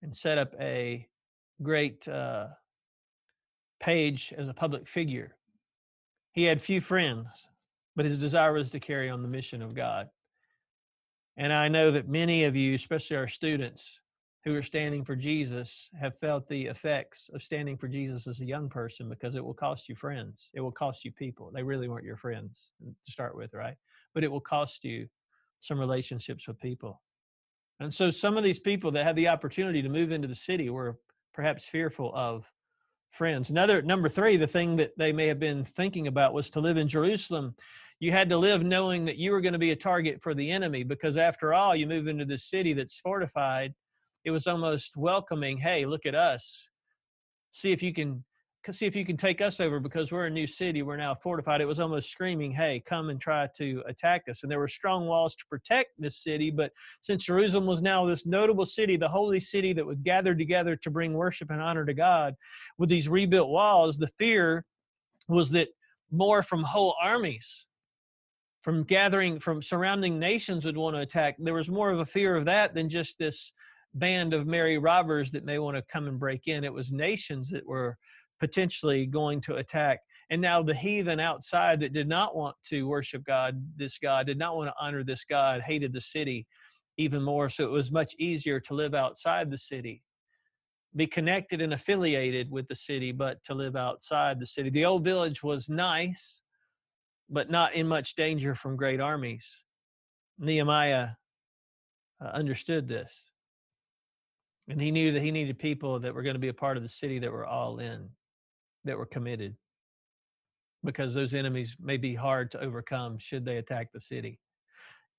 and 0.03 0.17
set 0.17 0.39
up 0.39 0.53
a 0.61 1.07
great 1.63 2.07
uh, 2.09 2.49
page 3.81 4.35
as 4.37 4.49
a 4.49 4.55
public 4.55 4.89
figure. 4.89 5.37
He 6.33 6.45
had 6.45 6.61
few 6.61 6.81
friends, 6.81 7.27
but 7.95 8.05
his 8.05 8.19
desire 8.19 8.53
was 8.53 8.71
to 8.71 8.81
carry 8.81 9.09
on 9.09 9.23
the 9.23 9.29
mission 9.29 9.63
of 9.63 9.75
God. 9.75 10.09
And 11.37 11.53
I 11.53 11.69
know 11.69 11.93
that 11.93 12.09
many 12.09 12.45
of 12.45 12.57
you, 12.57 12.75
especially 12.75 13.17
our 13.17 13.29
students 13.29 14.01
who 14.47 14.55
are 14.55 14.63
standing 14.63 15.05
for 15.05 15.17
Jesus, 15.17 15.89
have 16.01 16.17
felt 16.17 16.47
the 16.47 16.67
effects 16.67 17.29
of 17.35 17.43
standing 17.43 17.77
for 17.77 17.89
Jesus 17.89 18.29
as 18.29 18.39
a 18.39 18.47
young 18.47 18.69
person 18.69 19.09
because 19.09 19.35
it 19.35 19.45
will 19.45 19.53
cost 19.53 19.89
you 19.89 19.97
friends. 19.97 20.51
It 20.55 20.61
will 20.61 20.71
cost 20.71 21.05
you 21.05 21.11
people. 21.11 21.51
They 21.53 21.65
really 21.65 21.89
weren't 21.89 22.05
your 22.05 22.17
friends 22.17 22.69
mm, 22.81 22.95
to 23.05 23.13
start 23.13 23.37
with, 23.37 23.53
right? 23.53 23.75
But 24.15 24.23
it 24.23 24.31
will 24.31 24.41
cost 24.41 24.85
you 24.85 25.09
some 25.59 25.81
relationships 25.81 26.47
with 26.47 26.61
people. 26.61 27.03
And 27.81 27.93
so 27.93 28.13
some 28.13 28.37
of 28.37 28.45
these 28.45 28.61
people 28.61 28.93
that 28.93 29.05
had 29.05 29.17
the 29.17 29.27
opportunity 29.27 29.83
to 29.83 29.89
move 29.89 30.13
into 30.13 30.29
the 30.29 30.35
city 30.37 30.71
were 30.71 30.97
perhaps 31.35 31.65
fearful 31.65 32.15
of 32.15 32.49
friends. 33.11 33.51
Another 33.51 33.83
number 33.83 34.09
three, 34.09 34.37
the 34.37 34.47
thing 34.47 34.77
that 34.77 34.97
they 34.97 35.13
may 35.13 35.27
have 35.27 35.41
been 35.41 35.65
thinking 35.65 36.07
about 36.07 36.35
was 36.35 36.51
to 36.51 36.61
live 36.61 36.77
in 36.77 36.87
Jerusalem. 36.87 37.57
You 37.99 38.13
had 38.13 38.29
to 38.29 38.39
live 38.39 38.63
knowing 38.63 39.07
that 39.07 39.17
you 39.17 39.33
were 39.33 39.41
going 39.41 39.55
to 39.55 39.59
be 39.59 39.73
a 39.73 39.77
target 39.77 40.23
for 40.23 40.35
the 40.35 40.53
enemy 40.53 40.85
because 40.85 41.17
after 41.17 41.53
all, 41.53 41.75
you 41.75 41.89
move 41.89 42.07
into 42.07 42.25
this 42.25 42.45
city 42.45 42.75
that's 42.75 43.01
fortified. 43.01 43.75
It 44.27 44.33
was 44.33 44.49
almost 44.49 44.97
welcoming. 44.97 45.57
Hey, 45.57 45.87
look 45.87 46.05
at 46.05 46.17
us. 46.17 46.67
See 47.53 47.71
if 47.71 47.81
you 47.81 47.95
can 47.95 48.25
see 48.73 48.85
if 48.85 48.97
you 48.97 49.07
can 49.07 49.17
take 49.17 49.41
us 49.41 49.61
over 49.61 49.79
because 49.79 50.11
we're 50.11 50.27
a 50.27 50.31
new 50.31 50.49
city. 50.49 50.83
We're 50.83 50.97
now 50.97 51.15
fortified. 51.15 51.61
It 51.61 51.67
was 51.67 51.79
almost 51.79 52.11
screaming, 52.11 52.51
hey, 52.51 52.83
come 52.85 53.11
and 53.11 53.21
try 53.21 53.49
to 53.59 53.85
attack 53.87 54.25
us. 54.29 54.43
And 54.43 54.51
there 54.51 54.59
were 54.59 54.67
strong 54.67 55.07
walls 55.07 55.37
to 55.37 55.45
protect 55.49 55.91
this 56.01 56.17
city. 56.17 56.51
But 56.51 56.73
since 57.01 57.23
Jerusalem 57.23 57.67
was 57.67 57.81
now 57.81 58.05
this 58.05 58.27
notable 58.27 58.67
city, 58.67 58.97
the 58.97 59.09
holy 59.09 59.39
city 59.39 59.73
that 59.75 59.87
would 59.87 60.03
gather 60.03 60.35
together 60.35 60.75
to 60.75 60.91
bring 60.91 61.13
worship 61.13 61.53
and 61.53 61.63
honor 61.63 61.85
to 61.85 61.95
God, 61.95 62.35
with 62.77 62.89
these 62.89 63.09
rebuilt 63.09 63.51
walls, 63.51 63.97
the 63.97 64.11
fear 64.19 64.65
was 65.29 65.51
that 65.51 65.69
more 66.11 66.43
from 66.43 66.65
whole 66.65 66.97
armies 67.01 67.67
from 68.63 68.83
gathering 68.83 69.39
from 69.39 69.63
surrounding 69.63 70.19
nations 70.19 70.65
would 70.65 70.77
want 70.77 70.97
to 70.97 71.01
attack 71.01 71.37
there 71.39 71.55
was 71.55 71.71
more 71.71 71.93
of 71.93 72.01
a 72.01 72.05
fear 72.05 72.35
of 72.35 72.47
that 72.47 72.75
than 72.75 72.89
just 72.89 73.17
this 73.17 73.53
band 73.99 74.35
of 74.35 74.47
merry 74.47 74.79
robbers 74.79 75.31
that 75.31 75.45
may 75.45 75.59
want 75.59 75.77
to 75.77 75.83
come 75.91 76.07
and 76.07 76.19
break 76.19 76.47
in 76.47 76.65
it 76.65 76.73
was 76.73 76.93
nations 76.93 77.49
that 77.51 77.67
were 77.67 77.97
potentially 78.39 79.07
going 79.07 79.41
to 79.43 79.57
attack. 79.57 80.01
And 80.31 80.43
now 80.43 80.63
the 80.63 80.75
heathen 80.75 81.21
outside 81.21 81.81
that 81.81 81.93
did 81.93 82.09
not 82.09 82.37
want 82.37 82.57
to 82.69 82.87
worship 82.89 83.25
God, 83.25 83.63
this 83.77 83.99
God, 83.99 84.27
did 84.27 84.39
not 84.39 84.57
want 84.57 84.69
to 84.69 84.75
honor 84.81 85.05
this 85.05 85.25
God, 85.25 85.63
hated 85.63 85.93
the 85.93 86.01
city 86.01 86.47
even 86.99 87.23
more. 87.23 87.49
So 87.49 87.65
it 87.65 87.71
was 87.71 87.93
much 87.93 88.15
easier 88.19 88.59
to 88.61 88.75
live 88.75 88.95
outside 88.95 89.51
the 89.51 89.59
city, 89.59 90.03
be 90.95 91.07
connected 91.07 91.61
and 91.61 91.73
affiliated 91.73 92.51
with 92.51 92.67
the 92.69 92.75
city, 92.75 93.13
but 93.13 93.43
to 93.45 93.55
live 93.55 93.77
outside 93.77 94.41
the 94.41 94.47
city. 94.47 94.71
The 94.71 94.85
old 94.85 95.05
village 95.05 95.43
was 95.43 95.69
nice, 95.69 96.43
but 97.31 97.51
not 97.51 97.75
in 97.75 97.87
much 97.87 98.17
danger 98.17 98.55
from 98.55 98.77
great 98.77 99.01
armies. 99.01 99.49
Nehemiah 100.39 101.11
uh, 102.23 102.29
understood 102.29 102.89
this. 102.89 103.13
And 104.69 104.81
he 104.81 104.91
knew 104.91 105.13
that 105.13 105.23
he 105.23 105.31
needed 105.31 105.59
people 105.59 106.01
that 106.01 106.15
were 106.15 106.23
going 106.23 106.35
to 106.35 106.41
be 106.41 106.49
a 106.49 106.55
part 106.55 106.77
of 106.77 106.83
the 106.83 106.89
city 106.89 107.19
that 107.21 107.33
were 107.33 107.47
all 107.47 107.79
in 107.79 108.09
that 108.85 108.99
were 108.99 109.07
committed 109.07 109.57
because 110.85 111.15
those 111.15 111.35
enemies 111.35 111.77
may 111.81 111.97
be 111.97 112.15
hard 112.15 112.51
to 112.53 112.61
overcome 112.61 113.19
should 113.19 113.45
they 113.45 113.57
attack 113.57 113.93
the 113.93 114.01
city. 114.01 114.39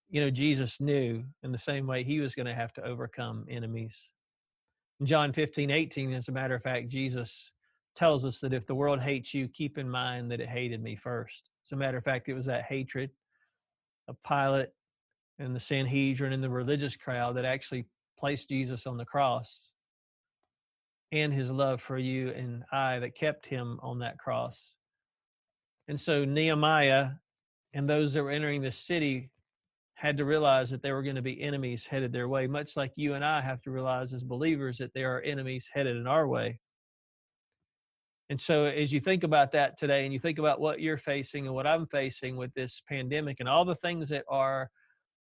You 0.10 0.22
know, 0.22 0.30
Jesus 0.30 0.80
knew 0.80 1.24
in 1.44 1.52
the 1.52 1.58
same 1.58 1.86
way 1.86 2.04
he 2.04 2.20
was 2.20 2.34
going 2.34 2.46
to 2.46 2.56
have 2.56 2.74
to 2.74 2.84
overcome 2.84 3.46
enemies. 3.50 4.10
In 5.00 5.06
John 5.06 5.34
15, 5.34 5.70
18, 5.70 6.14
as 6.14 6.30
a 6.30 6.32
matter 6.32 6.56
of 6.56 6.64
fact, 6.64 6.88
Jesus 6.88 7.52
tells 7.96 8.24
us 8.24 8.40
that 8.40 8.54
if 8.54 8.66
the 8.66 8.76
world 8.76 9.02
hates 9.02 9.34
you, 9.34 9.48
keep 9.48 9.78
in 9.78 9.90
mind 9.90 10.32
that 10.32 10.40
it 10.40 10.50
hated 10.50 10.82
me 10.82 10.96
first. 10.96 11.50
As 11.68 11.74
a 11.74 11.76
matter 11.76 11.98
of 11.98 12.04
fact, 12.04 12.30
it 12.30 12.34
was 12.34 12.46
that 12.46 12.64
hatred 12.64 13.10
of 14.08 14.16
Pilate 14.26 14.70
and 15.40 15.56
the 15.56 15.60
Sanhedrin 15.60 16.32
and 16.32 16.44
the 16.44 16.50
religious 16.50 16.96
crowd 16.96 17.36
that 17.36 17.46
actually 17.46 17.86
placed 18.18 18.50
Jesus 18.50 18.88
on 18.88 18.98
the 18.98 19.06
cross 19.06 19.70
and 21.12 21.34
his 21.34 21.52
love 21.52 21.82
for 21.82 21.98
you 21.98 22.30
and 22.30 22.64
I 22.72 23.00
that 23.00 23.16
kept 23.16 23.46
him 23.46 23.80
on 23.82 24.00
that 24.00 24.18
cross. 24.18 24.74
And 25.88 26.00
so 26.00 26.26
Nehemiah 26.26 27.12
and 27.74 27.90
those 27.90 28.14
that 28.14 28.24
were 28.24 28.32
entering 28.32 28.62
the 28.62 28.72
city 28.72 29.30
had 29.96 30.18
to 30.18 30.26
realize 30.26 30.70
that 30.70 30.84
there 30.84 30.94
were 30.94 31.04
going 31.04 31.16
to 31.16 31.22
be 31.22 31.42
enemies 31.42 31.86
headed 31.86 32.12
their 32.12 32.28
way, 32.28 32.46
much 32.46 32.78
like 32.78 32.92
you 32.96 33.16
and 33.16 33.26
I 33.26 33.42
have 33.42 33.62
to 33.62 33.72
realize 33.72 34.14
as 34.14 34.24
believers 34.24 34.78
that 34.78 34.94
there 34.94 35.16
are 35.16 35.22
enemies 35.22 35.68
headed 35.74 35.98
in 35.98 36.06
our 36.06 36.28
way. 36.28 36.60
And 38.30 38.40
so, 38.40 38.66
as 38.66 38.92
you 38.92 39.00
think 39.00 39.24
about 39.24 39.54
that 39.54 39.78
today 39.80 40.04
and 40.04 40.14
you 40.14 40.20
think 40.20 40.38
about 40.38 40.60
what 40.60 40.82
you're 40.82 40.98
facing 40.98 41.48
and 41.48 41.56
what 41.56 41.66
I'm 41.66 41.88
facing 41.88 42.36
with 42.36 42.54
this 42.54 42.82
pandemic 42.88 43.38
and 43.40 43.48
all 43.48 43.64
the 43.64 43.76
things 43.76 44.10
that 44.10 44.26
are 44.30 44.70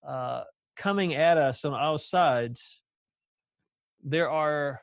uh, 0.08 0.43
coming 0.75 1.15
at 1.15 1.38
us 1.38 1.65
on 1.65 1.73
all 1.73 1.97
sides, 1.97 2.81
there 4.03 4.29
are 4.29 4.81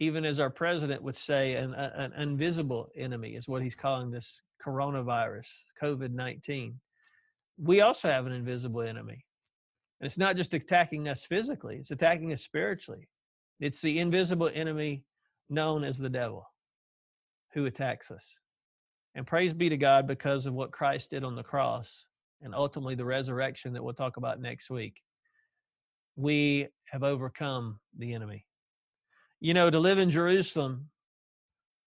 even 0.00 0.24
as 0.24 0.40
our 0.40 0.50
president 0.50 1.02
would 1.02 1.16
say, 1.16 1.54
an, 1.54 1.74
uh, 1.74 1.92
an 1.94 2.12
invisible 2.14 2.88
enemy 2.96 3.36
is 3.36 3.46
what 3.46 3.62
he's 3.62 3.74
calling 3.74 4.10
this 4.10 4.40
coronavirus, 4.66 5.48
COVID 5.80 6.12
19. 6.12 6.80
We 7.58 7.82
also 7.82 8.08
have 8.08 8.26
an 8.26 8.32
invisible 8.32 8.80
enemy. 8.80 9.26
And 10.00 10.06
it's 10.06 10.16
not 10.16 10.36
just 10.36 10.54
attacking 10.54 11.06
us 11.06 11.24
physically, 11.24 11.76
it's 11.76 11.90
attacking 11.90 12.32
us 12.32 12.42
spiritually. 12.42 13.08
It's 13.60 13.82
the 13.82 13.98
invisible 13.98 14.50
enemy 14.52 15.04
known 15.50 15.84
as 15.84 15.98
the 15.98 16.08
devil 16.08 16.46
who 17.52 17.66
attacks 17.66 18.10
us. 18.10 18.26
And 19.14 19.26
praise 19.26 19.52
be 19.52 19.68
to 19.68 19.76
God 19.76 20.06
because 20.06 20.46
of 20.46 20.54
what 20.54 20.70
Christ 20.70 21.10
did 21.10 21.24
on 21.24 21.36
the 21.36 21.42
cross 21.42 22.06
and 22.40 22.54
ultimately 22.54 22.94
the 22.94 23.04
resurrection 23.04 23.74
that 23.74 23.84
we'll 23.84 23.92
talk 23.92 24.16
about 24.16 24.40
next 24.40 24.70
week. 24.70 25.02
We 26.20 26.68
have 26.90 27.02
overcome 27.02 27.80
the 27.96 28.14
enemy 28.14 28.46
you 29.40 29.54
know, 29.54 29.70
to 29.70 29.78
live 29.78 29.98
in 29.98 30.10
Jerusalem, 30.10 30.90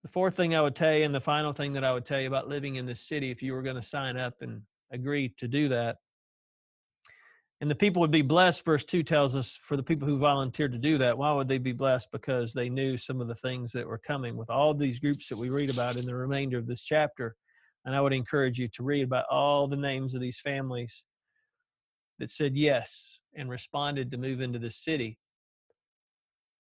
the 0.02 0.10
fourth 0.10 0.36
thing 0.36 0.56
I 0.56 0.62
would 0.62 0.76
tell 0.76 0.94
you, 0.94 1.06
and 1.06 1.14
the 1.14 1.22
final 1.22 1.54
thing 1.54 1.74
that 1.74 1.84
I 1.84 1.94
would 1.94 2.06
tell 2.06 2.20
you 2.20 2.28
about 2.28 2.50
living 2.50 2.76
in 2.76 2.86
this 2.86 3.08
city, 3.08 3.30
if 3.30 3.42
you 3.42 3.54
were 3.54 3.62
going 3.62 3.76
to 3.76 3.84
sign 3.84 4.18
up 4.18 4.34
and 4.42 4.64
agree 4.92 5.30
to 5.38 5.48
do 5.48 5.70
that, 5.70 5.98
and 7.62 7.70
the 7.72 7.76
people 7.76 8.02
would 8.02 8.12
be 8.12 8.24
blessed, 8.24 8.66
verse 8.66 8.84
2 8.84 9.04
tells 9.04 9.36
us, 9.36 9.58
for 9.64 9.78
the 9.78 9.84
people 9.84 10.06
who 10.06 10.18
volunteered 10.18 10.74
to 10.74 10.78
do 10.78 10.98
that. 10.98 11.18
Why 11.18 11.32
would 11.32 11.48
they 11.48 11.60
be 11.60 11.72
blessed? 11.72 12.10
Because 12.12 12.52
they 12.52 12.68
knew 12.68 12.98
some 12.98 13.22
of 13.22 13.30
the 13.30 13.36
things 13.36 13.72
that 13.72 13.88
were 13.88 14.02
coming 14.06 14.36
with 14.36 14.50
all 14.50 14.74
these 14.74 15.00
groups 15.00 15.30
that 15.30 15.38
we 15.38 15.50
read 15.50 15.70
about 15.70 15.96
in 15.96 16.06
the 16.06 16.16
remainder 16.16 16.58
of 16.58 16.68
this 16.68 16.82
chapter. 16.82 17.38
And 17.86 17.96
I 17.96 18.02
would 18.02 18.12
encourage 18.12 18.60
you 18.60 18.68
to 18.70 18.84
read 18.84 19.04
about 19.04 19.26
all 19.32 19.68
the 19.68 19.78
names 19.78 20.14
of 20.14 20.20
these 20.20 20.42
families 20.42 21.06
that 22.20 22.32
said 22.32 22.58
yes 22.58 23.20
and 23.36 23.50
responded 23.50 24.12
to 24.12 24.18
move 24.18 24.42
into 24.42 24.60
this 24.60 24.78
city. 24.78 25.18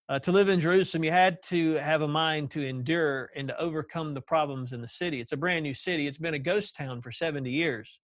Uh, 0.09 0.19
to 0.19 0.31
live 0.31 0.49
in 0.49 0.59
Jerusalem, 0.59 1.03
you 1.03 1.11
had 1.11 1.41
to 1.43 1.75
have 1.75 2.01
a 2.01 2.07
mind 2.07 2.51
to 2.51 2.67
endure 2.67 3.29
and 3.35 3.47
to 3.47 3.57
overcome 3.59 4.13
the 4.13 4.21
problems 4.21 4.73
in 4.73 4.81
the 4.81 4.87
city. 4.87 5.21
It's 5.21 5.31
a 5.31 5.37
brand 5.37 5.63
new 5.63 5.73
city. 5.73 6.07
It's 6.07 6.17
been 6.17 6.33
a 6.33 6.39
ghost 6.39 6.75
town 6.75 7.01
for 7.01 7.11
70 7.11 7.49
years. 7.49 7.99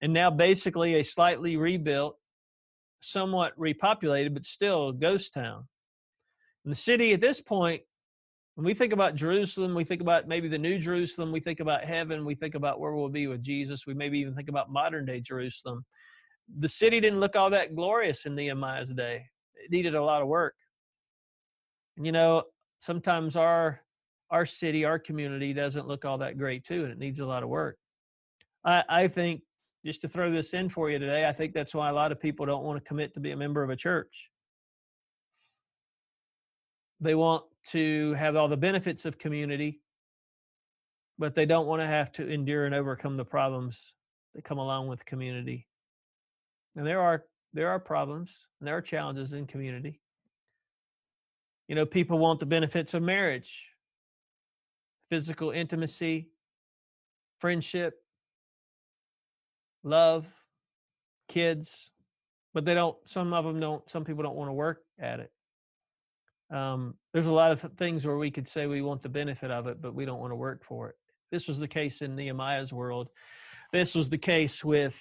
And 0.00 0.12
now, 0.12 0.30
basically, 0.30 0.94
a 0.94 1.02
slightly 1.04 1.56
rebuilt, 1.56 2.16
somewhat 3.00 3.56
repopulated, 3.58 4.32
but 4.34 4.46
still 4.46 4.88
a 4.88 4.94
ghost 4.94 5.34
town. 5.34 5.68
And 6.64 6.72
the 6.72 6.76
city 6.76 7.12
at 7.12 7.20
this 7.20 7.40
point 7.40 7.82
When 8.54 8.66
we 8.66 8.74
think 8.74 8.92
about 8.92 9.14
Jerusalem, 9.14 9.74
we 9.74 9.84
think 9.84 10.02
about 10.02 10.28
maybe 10.28 10.46
the 10.48 10.58
new 10.58 10.78
Jerusalem, 10.78 11.32
we 11.32 11.40
think 11.40 11.60
about 11.60 11.84
heaven, 11.84 12.26
we 12.26 12.34
think 12.34 12.54
about 12.54 12.80
where 12.80 12.92
we'll 12.92 13.08
be 13.08 13.26
with 13.26 13.42
Jesus, 13.42 13.86
we 13.86 13.94
maybe 13.94 14.18
even 14.18 14.34
think 14.34 14.50
about 14.50 14.70
modern 14.70 15.06
day 15.06 15.20
Jerusalem. 15.20 15.84
The 16.58 16.68
city 16.68 17.00
didn't 17.00 17.20
look 17.20 17.36
all 17.36 17.50
that 17.50 17.74
glorious 17.74 18.26
in 18.26 18.34
Nehemiah's 18.34 18.90
day. 18.90 19.26
It 19.54 19.70
needed 19.70 19.94
a 19.94 20.02
lot 20.02 20.22
of 20.22 20.28
work. 20.28 20.54
And 21.96 22.06
you 22.06 22.12
know, 22.12 22.44
sometimes 22.78 23.36
our 23.36 23.80
our 24.30 24.46
city, 24.46 24.84
our 24.84 24.98
community 24.98 25.52
doesn't 25.52 25.86
look 25.86 26.04
all 26.04 26.18
that 26.18 26.38
great 26.38 26.64
too, 26.64 26.84
and 26.84 26.92
it 26.92 26.98
needs 26.98 27.20
a 27.20 27.26
lot 27.26 27.42
of 27.42 27.50
work. 27.50 27.76
I, 28.64 28.82
I 28.88 29.08
think 29.08 29.42
just 29.84 30.00
to 30.02 30.08
throw 30.08 30.30
this 30.30 30.54
in 30.54 30.70
for 30.70 30.90
you 30.90 30.98
today, 30.98 31.28
I 31.28 31.32
think 31.32 31.52
that's 31.52 31.74
why 31.74 31.90
a 31.90 31.92
lot 31.92 32.12
of 32.12 32.20
people 32.20 32.46
don't 32.46 32.64
want 32.64 32.82
to 32.82 32.88
commit 32.88 33.14
to 33.14 33.20
be 33.20 33.32
a 33.32 33.36
member 33.36 33.62
of 33.62 33.70
a 33.70 33.76
church. 33.76 34.30
They 37.00 37.14
want 37.14 37.44
to 37.70 38.14
have 38.14 38.36
all 38.36 38.48
the 38.48 38.56
benefits 38.56 39.04
of 39.04 39.18
community, 39.18 39.80
but 41.18 41.34
they 41.34 41.46
don't 41.46 41.66
want 41.66 41.82
to 41.82 41.86
have 41.86 42.12
to 42.12 42.28
endure 42.28 42.64
and 42.64 42.74
overcome 42.74 43.16
the 43.16 43.24
problems 43.24 43.92
that 44.34 44.44
come 44.44 44.58
along 44.58 44.86
with 44.86 45.04
community. 45.04 45.66
And 46.76 46.86
there 46.86 47.00
are 47.00 47.24
there 47.52 47.68
are 47.68 47.78
problems 47.78 48.30
and 48.60 48.66
there 48.66 48.76
are 48.76 48.82
challenges 48.82 49.32
in 49.32 49.46
community. 49.46 50.00
You 51.68 51.74
know, 51.74 51.86
people 51.86 52.18
want 52.18 52.40
the 52.40 52.46
benefits 52.46 52.94
of 52.94 53.02
marriage, 53.02 53.70
physical 55.10 55.50
intimacy, 55.50 56.30
friendship, 57.38 57.94
love, 59.82 60.26
kids, 61.28 61.90
but 62.54 62.64
they 62.64 62.74
don't, 62.74 62.96
some 63.06 63.32
of 63.32 63.44
them 63.44 63.60
don't, 63.60 63.90
some 63.90 64.04
people 64.04 64.22
don't 64.22 64.36
want 64.36 64.48
to 64.48 64.54
work 64.54 64.82
at 64.98 65.20
it. 65.20 65.32
Um, 66.54 66.94
there's 67.12 67.26
a 67.26 67.32
lot 67.32 67.52
of 67.52 67.72
things 67.78 68.06
where 68.06 68.18
we 68.18 68.30
could 68.30 68.48
say 68.48 68.66
we 68.66 68.82
want 68.82 69.02
the 69.02 69.08
benefit 69.08 69.50
of 69.50 69.66
it, 69.66 69.80
but 69.80 69.94
we 69.94 70.04
don't 70.04 70.20
want 70.20 70.32
to 70.32 70.36
work 70.36 70.64
for 70.64 70.90
it. 70.90 70.96
This 71.30 71.48
was 71.48 71.58
the 71.58 71.68
case 71.68 72.02
in 72.02 72.14
Nehemiah's 72.14 72.72
world. 72.72 73.08
This 73.72 73.94
was 73.94 74.10
the 74.10 74.18
case 74.18 74.62
with 74.62 74.98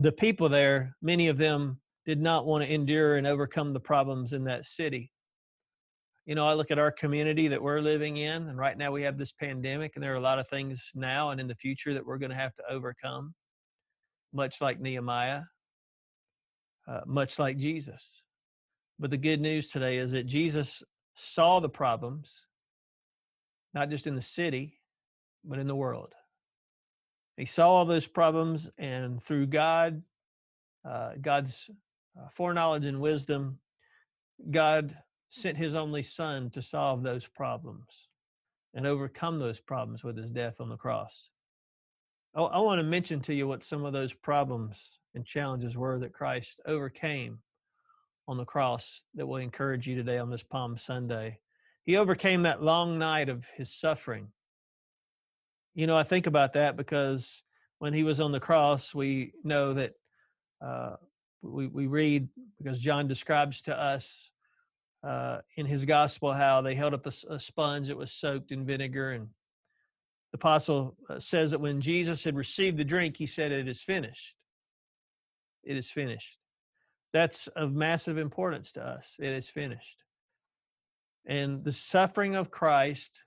the 0.00 0.10
people 0.10 0.48
there. 0.48 0.96
Many 1.02 1.28
of 1.28 1.36
them 1.36 1.78
did 2.06 2.20
not 2.20 2.46
want 2.46 2.64
to 2.64 2.72
endure 2.72 3.16
and 3.16 3.26
overcome 3.26 3.72
the 3.72 3.80
problems 3.80 4.32
in 4.32 4.44
that 4.44 4.64
city. 4.64 5.12
You 6.24 6.34
know, 6.34 6.48
I 6.48 6.54
look 6.54 6.70
at 6.70 6.78
our 6.78 6.90
community 6.90 7.48
that 7.48 7.62
we're 7.62 7.80
living 7.80 8.16
in, 8.16 8.48
and 8.48 8.58
right 8.58 8.76
now 8.76 8.90
we 8.90 9.02
have 9.02 9.18
this 9.18 9.32
pandemic, 9.32 9.92
and 9.94 10.02
there 10.02 10.12
are 10.12 10.16
a 10.16 10.20
lot 10.20 10.38
of 10.38 10.48
things 10.48 10.90
now 10.94 11.30
and 11.30 11.40
in 11.40 11.46
the 11.46 11.54
future 11.54 11.92
that 11.94 12.04
we're 12.04 12.18
going 12.18 12.30
to 12.30 12.36
have 12.36 12.54
to 12.56 12.62
overcome 12.70 13.34
much 14.32 14.60
like 14.60 14.80
Nehemiah, 14.80 15.42
uh, 16.88 17.00
much 17.06 17.38
like 17.38 17.58
Jesus. 17.58 18.22
But 18.98 19.10
the 19.10 19.16
good 19.16 19.40
news 19.40 19.68
today 19.68 19.98
is 19.98 20.12
that 20.12 20.26
Jesus 20.26 20.82
saw 21.14 21.60
the 21.60 21.68
problems, 21.68 22.30
not 23.74 23.90
just 23.90 24.06
in 24.06 24.14
the 24.14 24.22
city, 24.22 24.78
but 25.44 25.58
in 25.58 25.66
the 25.66 25.74
world. 25.74 26.14
He 27.40 27.46
saw 27.46 27.70
all 27.70 27.86
those 27.86 28.06
problems, 28.06 28.68
and 28.76 29.22
through 29.22 29.46
God, 29.46 30.02
uh, 30.86 31.12
God's 31.18 31.70
uh, 32.14 32.28
foreknowledge 32.34 32.84
and 32.84 33.00
wisdom, 33.00 33.60
God 34.50 34.94
sent 35.30 35.56
his 35.56 35.74
only 35.74 36.02
son 36.02 36.50
to 36.50 36.60
solve 36.60 37.02
those 37.02 37.26
problems 37.26 38.08
and 38.74 38.86
overcome 38.86 39.38
those 39.38 39.58
problems 39.58 40.04
with 40.04 40.18
his 40.18 40.30
death 40.30 40.60
on 40.60 40.68
the 40.68 40.76
cross. 40.76 41.30
I, 42.34 42.42
I 42.42 42.58
want 42.58 42.78
to 42.78 42.84
mention 42.84 43.20
to 43.22 43.34
you 43.34 43.48
what 43.48 43.64
some 43.64 43.86
of 43.86 43.94
those 43.94 44.12
problems 44.12 44.98
and 45.14 45.24
challenges 45.24 45.78
were 45.78 45.98
that 46.00 46.12
Christ 46.12 46.60
overcame 46.66 47.38
on 48.28 48.36
the 48.36 48.44
cross 48.44 49.02
that 49.14 49.26
will 49.26 49.36
encourage 49.38 49.86
you 49.86 49.96
today 49.96 50.18
on 50.18 50.28
this 50.28 50.42
Palm 50.42 50.76
Sunday. 50.76 51.38
He 51.84 51.96
overcame 51.96 52.42
that 52.42 52.62
long 52.62 52.98
night 52.98 53.30
of 53.30 53.46
his 53.56 53.74
suffering. 53.74 54.28
You 55.74 55.86
know, 55.86 55.96
I 55.96 56.02
think 56.02 56.26
about 56.26 56.54
that 56.54 56.76
because 56.76 57.42
when 57.78 57.94
he 57.94 58.02
was 58.02 58.20
on 58.20 58.32
the 58.32 58.40
cross, 58.40 58.94
we 58.94 59.32
know 59.44 59.74
that 59.74 59.92
uh, 60.60 60.96
we, 61.42 61.66
we 61.66 61.86
read, 61.86 62.28
because 62.58 62.78
John 62.78 63.08
describes 63.08 63.62
to 63.62 63.78
us 63.78 64.30
uh, 65.02 65.38
in 65.56 65.66
his 65.66 65.84
gospel 65.84 66.32
how 66.32 66.60
they 66.60 66.74
held 66.74 66.94
up 66.94 67.06
a, 67.06 67.12
a 67.30 67.40
sponge 67.40 67.88
that 67.88 67.96
was 67.96 68.12
soaked 68.12 68.52
in 68.52 68.66
vinegar 68.66 69.12
and 69.12 69.28
the 70.32 70.36
apostle 70.36 70.96
uh, 71.08 71.18
says 71.18 71.50
that 71.50 71.60
when 71.60 71.80
Jesus 71.80 72.22
had 72.22 72.36
received 72.36 72.76
the 72.76 72.84
drink, 72.84 73.16
he 73.16 73.26
said, 73.26 73.50
It 73.50 73.66
is 73.66 73.82
finished. 73.82 74.34
It 75.64 75.76
is 75.76 75.90
finished. 75.90 76.38
That's 77.12 77.48
of 77.48 77.72
massive 77.72 78.16
importance 78.16 78.72
to 78.72 78.82
us. 78.82 79.16
It 79.18 79.32
is 79.32 79.48
finished. 79.48 80.04
And 81.26 81.64
the 81.64 81.72
suffering 81.72 82.36
of 82.36 82.50
Christ 82.50 83.22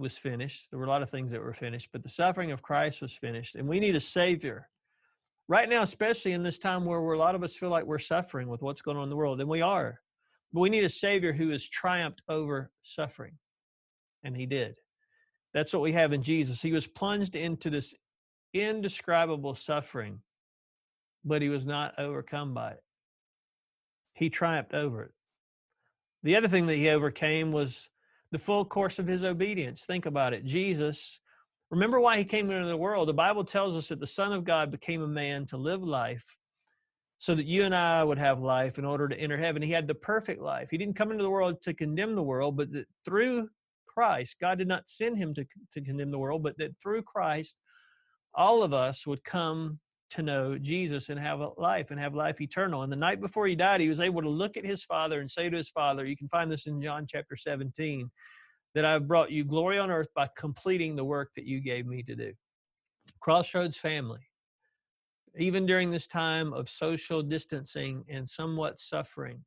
was 0.00 0.16
finished. 0.16 0.66
There 0.70 0.78
were 0.78 0.86
a 0.86 0.88
lot 0.88 1.02
of 1.02 1.10
things 1.10 1.30
that 1.30 1.40
were 1.40 1.54
finished, 1.54 1.90
but 1.92 2.02
the 2.02 2.08
suffering 2.08 2.50
of 2.50 2.62
Christ 2.62 3.00
was 3.00 3.12
finished. 3.12 3.54
And 3.54 3.68
we 3.68 3.78
need 3.78 3.94
a 3.94 4.00
Savior. 4.00 4.68
Right 5.46 5.68
now, 5.68 5.82
especially 5.82 6.32
in 6.32 6.42
this 6.42 6.58
time 6.58 6.84
where 6.84 6.98
a 6.98 7.18
lot 7.18 7.34
of 7.34 7.42
us 7.42 7.54
feel 7.54 7.70
like 7.70 7.84
we're 7.84 7.98
suffering 7.98 8.48
with 8.48 8.62
what's 8.62 8.82
going 8.82 8.96
on 8.96 9.04
in 9.04 9.10
the 9.10 9.16
world, 9.16 9.40
and 9.40 9.48
we 9.48 9.62
are. 9.62 10.00
But 10.52 10.60
we 10.60 10.70
need 10.70 10.84
a 10.84 10.88
Savior 10.88 11.32
who 11.32 11.50
has 11.50 11.68
triumphed 11.68 12.22
over 12.28 12.70
suffering. 12.82 13.34
And 14.24 14.36
He 14.36 14.46
did. 14.46 14.76
That's 15.52 15.72
what 15.72 15.82
we 15.82 15.92
have 15.92 16.12
in 16.12 16.22
Jesus. 16.22 16.62
He 16.62 16.72
was 16.72 16.86
plunged 16.86 17.34
into 17.34 17.70
this 17.70 17.94
indescribable 18.54 19.54
suffering, 19.54 20.20
but 21.24 21.42
he 21.42 21.48
was 21.48 21.66
not 21.66 21.98
overcome 21.98 22.54
by 22.54 22.72
it. 22.72 22.82
He 24.14 24.30
triumphed 24.30 24.74
over 24.74 25.02
it. 25.02 25.12
The 26.22 26.36
other 26.36 26.48
thing 26.48 26.66
that 26.66 26.76
he 26.76 26.88
overcame 26.88 27.52
was 27.52 27.88
the 28.32 28.38
full 28.38 28.64
course 28.64 28.98
of 28.98 29.06
his 29.06 29.24
obedience. 29.24 29.84
Think 29.84 30.06
about 30.06 30.32
it. 30.32 30.44
Jesus, 30.44 31.18
remember 31.70 32.00
why 32.00 32.18
he 32.18 32.24
came 32.24 32.50
into 32.50 32.68
the 32.68 32.76
world. 32.76 33.08
The 33.08 33.14
Bible 33.14 33.44
tells 33.44 33.74
us 33.74 33.88
that 33.88 34.00
the 34.00 34.06
Son 34.06 34.32
of 34.32 34.44
God 34.44 34.70
became 34.70 35.02
a 35.02 35.08
man 35.08 35.46
to 35.46 35.56
live 35.56 35.82
life 35.82 36.24
so 37.18 37.34
that 37.34 37.46
you 37.46 37.64
and 37.64 37.74
I 37.74 38.02
would 38.02 38.18
have 38.18 38.40
life 38.40 38.78
in 38.78 38.84
order 38.84 39.08
to 39.08 39.18
enter 39.18 39.36
heaven. 39.36 39.60
He 39.60 39.72
had 39.72 39.86
the 39.86 39.94
perfect 39.94 40.40
life. 40.40 40.68
He 40.70 40.78
didn't 40.78 40.96
come 40.96 41.10
into 41.10 41.22
the 41.22 41.30
world 41.30 41.60
to 41.62 41.74
condemn 41.74 42.14
the 42.14 42.22
world, 42.22 42.56
but 42.56 42.72
that 42.72 42.86
through 43.04 43.48
Christ. 43.92 44.36
God 44.40 44.58
did 44.58 44.68
not 44.68 44.88
send 44.88 45.18
him 45.18 45.34
to, 45.34 45.44
to 45.74 45.80
condemn 45.80 46.10
the 46.10 46.18
world, 46.18 46.42
but 46.42 46.56
that 46.58 46.74
through 46.82 47.02
Christ, 47.02 47.56
all 48.34 48.62
of 48.62 48.72
us 48.72 49.06
would 49.06 49.24
come 49.24 49.80
to 50.10 50.22
know 50.22 50.58
Jesus 50.58 51.08
and 51.08 51.18
have 51.18 51.40
a 51.40 51.50
life 51.56 51.90
and 51.90 52.00
have 52.00 52.14
life 52.14 52.40
eternal. 52.40 52.82
And 52.82 52.92
the 52.92 52.96
night 52.96 53.20
before 53.20 53.46
he 53.46 53.54
died, 53.54 53.80
he 53.80 53.88
was 53.88 54.00
able 54.00 54.22
to 54.22 54.28
look 54.28 54.56
at 54.56 54.64
his 54.64 54.82
father 54.82 55.20
and 55.20 55.30
say 55.30 55.48
to 55.48 55.56
his 55.56 55.68
father, 55.68 56.04
you 56.04 56.16
can 56.16 56.28
find 56.28 56.50
this 56.50 56.66
in 56.66 56.82
John 56.82 57.06
chapter 57.08 57.36
17, 57.36 58.10
that 58.74 58.84
I've 58.84 59.08
brought 59.08 59.30
you 59.30 59.44
glory 59.44 59.78
on 59.78 59.90
earth 59.90 60.08
by 60.14 60.28
completing 60.36 60.96
the 60.96 61.04
work 61.04 61.30
that 61.36 61.46
you 61.46 61.60
gave 61.60 61.86
me 61.86 62.02
to 62.04 62.14
do. 62.14 62.32
Crossroads 63.20 63.76
family, 63.76 64.20
even 65.36 65.66
during 65.66 65.90
this 65.90 66.06
time 66.06 66.52
of 66.52 66.68
social 66.68 67.22
distancing 67.22 68.04
and 68.08 68.28
somewhat 68.28 68.80
suffering, 68.80 69.44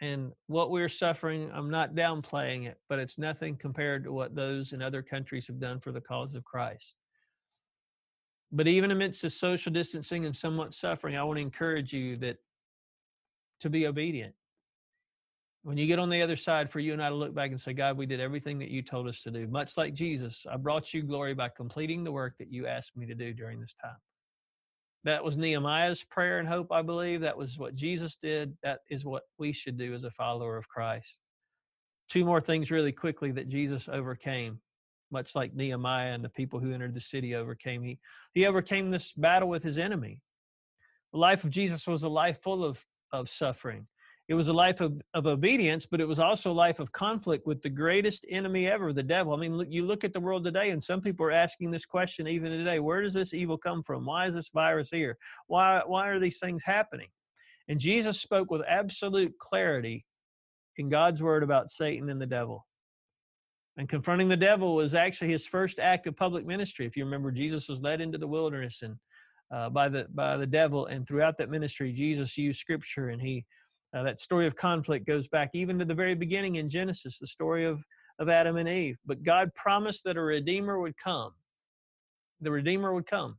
and 0.00 0.32
what 0.48 0.72
we're 0.72 0.88
suffering, 0.88 1.48
I'm 1.54 1.70
not 1.70 1.94
downplaying 1.94 2.66
it, 2.66 2.78
but 2.88 2.98
it's 2.98 3.18
nothing 3.18 3.56
compared 3.56 4.02
to 4.04 4.12
what 4.12 4.34
those 4.34 4.72
in 4.72 4.82
other 4.82 5.00
countries 5.00 5.46
have 5.46 5.60
done 5.60 5.78
for 5.78 5.92
the 5.92 6.00
cause 6.00 6.34
of 6.34 6.44
Christ. 6.44 6.96
But 8.52 8.68
even 8.68 8.90
amidst 8.90 9.22
the 9.22 9.30
social 9.30 9.72
distancing 9.72 10.26
and 10.26 10.36
somewhat 10.36 10.74
suffering, 10.74 11.16
I 11.16 11.24
want 11.24 11.38
to 11.38 11.42
encourage 11.42 11.92
you 11.92 12.16
that 12.18 12.36
to 13.60 13.70
be 13.70 13.86
obedient. 13.86 14.34
When 15.62 15.78
you 15.78 15.86
get 15.86 15.98
on 15.98 16.10
the 16.10 16.22
other 16.22 16.36
side, 16.36 16.70
for 16.70 16.80
you 16.80 16.92
and 16.92 17.02
I 17.02 17.08
to 17.08 17.14
look 17.14 17.34
back 17.34 17.50
and 17.50 17.60
say, 17.60 17.72
God, 17.72 17.96
we 17.96 18.04
did 18.04 18.20
everything 18.20 18.58
that 18.58 18.68
you 18.68 18.82
told 18.82 19.08
us 19.08 19.22
to 19.22 19.30
do. 19.30 19.46
Much 19.46 19.76
like 19.76 19.94
Jesus, 19.94 20.44
I 20.50 20.56
brought 20.56 20.92
you 20.92 21.02
glory 21.02 21.34
by 21.34 21.50
completing 21.56 22.04
the 22.04 22.12
work 22.12 22.34
that 22.38 22.52
you 22.52 22.66
asked 22.66 22.96
me 22.96 23.06
to 23.06 23.14
do 23.14 23.32
during 23.32 23.60
this 23.60 23.74
time. 23.80 23.96
That 25.04 25.24
was 25.24 25.36
Nehemiah's 25.36 26.02
prayer 26.02 26.38
and 26.38 26.48
hope, 26.48 26.72
I 26.72 26.82
believe. 26.82 27.22
That 27.22 27.38
was 27.38 27.58
what 27.58 27.74
Jesus 27.74 28.18
did. 28.20 28.56
That 28.62 28.80
is 28.90 29.04
what 29.04 29.22
we 29.38 29.52
should 29.52 29.78
do 29.78 29.94
as 29.94 30.04
a 30.04 30.10
follower 30.10 30.56
of 30.56 30.68
Christ. 30.68 31.20
Two 32.08 32.24
more 32.24 32.40
things, 32.40 32.70
really 32.70 32.92
quickly, 32.92 33.30
that 33.32 33.48
Jesus 33.48 33.88
overcame, 33.88 34.60
much 35.12 35.34
like 35.34 35.54
Nehemiah 35.54 36.12
and 36.12 36.24
the 36.24 36.28
people 36.28 36.58
who 36.58 36.72
entered 36.72 36.94
the 36.94 37.00
city 37.00 37.34
overcame. 37.34 37.82
He, 37.82 37.98
he 38.34 38.46
overcame 38.46 38.90
this 38.90 39.12
battle 39.12 39.48
with 39.48 39.62
his 39.62 39.78
enemy. 39.78 40.20
The 41.12 41.18
life 41.18 41.44
of 41.44 41.50
Jesus 41.50 41.86
was 41.86 42.02
a 42.02 42.08
life 42.08 42.42
full 42.42 42.64
of, 42.64 42.84
of 43.12 43.28
suffering. 43.30 43.86
It 44.28 44.34
was 44.34 44.48
a 44.48 44.52
life 44.52 44.80
of, 44.80 45.00
of 45.14 45.26
obedience, 45.26 45.84
but 45.84 46.00
it 46.00 46.08
was 46.08 46.18
also 46.18 46.52
a 46.52 46.54
life 46.54 46.78
of 46.78 46.92
conflict 46.92 47.46
with 47.46 47.60
the 47.60 47.68
greatest 47.68 48.24
enemy 48.30 48.66
ever, 48.66 48.92
the 48.92 49.02
devil. 49.02 49.34
I 49.34 49.36
mean, 49.36 49.56
look, 49.56 49.68
you 49.68 49.84
look 49.84 50.04
at 50.04 50.12
the 50.12 50.20
world 50.20 50.44
today, 50.44 50.70
and 50.70 50.82
some 50.82 51.02
people 51.02 51.26
are 51.26 51.32
asking 51.32 51.70
this 51.70 51.84
question 51.84 52.28
even 52.28 52.50
today 52.52 52.78
where 52.78 53.02
does 53.02 53.14
this 53.14 53.34
evil 53.34 53.58
come 53.58 53.82
from? 53.82 54.06
Why 54.06 54.26
is 54.26 54.34
this 54.34 54.48
virus 54.48 54.90
here? 54.90 55.18
Why, 55.48 55.82
why 55.84 56.08
are 56.08 56.20
these 56.20 56.38
things 56.38 56.62
happening? 56.64 57.08
And 57.68 57.80
Jesus 57.80 58.20
spoke 58.20 58.50
with 58.50 58.62
absolute 58.66 59.36
clarity 59.38 60.06
in 60.76 60.88
God's 60.88 61.22
word 61.22 61.42
about 61.42 61.70
Satan 61.70 62.08
and 62.08 62.20
the 62.20 62.26
devil. 62.26 62.66
And 63.76 63.88
confronting 63.88 64.28
the 64.28 64.36
devil 64.36 64.74
was 64.74 64.94
actually 64.94 65.30
his 65.30 65.46
first 65.46 65.78
act 65.78 66.06
of 66.06 66.16
public 66.16 66.44
ministry. 66.46 66.86
If 66.86 66.96
you 66.96 67.04
remember, 67.04 67.30
Jesus 67.30 67.68
was 67.68 67.80
led 67.80 68.00
into 68.00 68.18
the 68.18 68.28
wilderness 68.28 68.82
and 68.82 68.96
uh, 69.54 69.68
by 69.70 69.88
the 69.88 70.06
by 70.14 70.36
the 70.36 70.46
devil, 70.46 70.86
and 70.86 71.06
throughout 71.06 71.36
that 71.38 71.50
ministry, 71.50 71.92
Jesus 71.92 72.38
used 72.38 72.60
Scripture 72.60 73.10
and 73.10 73.20
he 73.20 73.44
Uh, 73.94 74.02
that 74.02 74.20
story 74.20 74.46
of 74.46 74.54
conflict 74.56 75.06
goes 75.06 75.28
back 75.28 75.50
even 75.52 75.78
to 75.78 75.84
the 75.84 76.00
very 76.02 76.16
beginning 76.16 76.56
in 76.56 76.70
Genesis, 76.70 77.18
the 77.18 77.26
story 77.26 77.66
of, 77.66 77.84
of 78.18 78.28
Adam 78.30 78.56
and 78.56 78.68
Eve. 78.68 78.98
But 79.04 79.22
God 79.22 79.52
promised 79.54 80.04
that 80.04 80.16
a 80.16 80.22
Redeemer 80.22 80.76
would 80.80 80.96
come. 80.96 81.32
The 82.40 82.50
Redeemer 82.50 82.90
would 82.94 83.06
come 83.06 83.36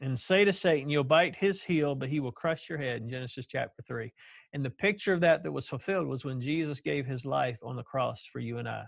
and 0.00 0.18
say 0.18 0.44
to 0.44 0.52
Satan, 0.52 0.88
You'll 0.88 1.04
bite 1.04 1.36
his 1.36 1.62
heel, 1.62 1.94
but 1.94 2.08
he 2.08 2.20
will 2.20 2.32
crush 2.32 2.68
your 2.68 2.78
head 2.78 3.02
in 3.02 3.10
Genesis 3.10 3.46
chapter 3.46 3.82
3. 3.82 4.12
And 4.52 4.64
the 4.64 4.70
picture 4.70 5.12
of 5.12 5.20
that 5.20 5.42
that 5.42 5.52
was 5.52 5.68
fulfilled 5.68 6.06
was 6.06 6.24
when 6.24 6.40
Jesus 6.40 6.80
gave 6.80 7.06
his 7.06 7.24
life 7.24 7.58
on 7.62 7.76
the 7.76 7.82
cross 7.82 8.24
for 8.24 8.38
you 8.38 8.58
and 8.58 8.68
I. 8.68 8.84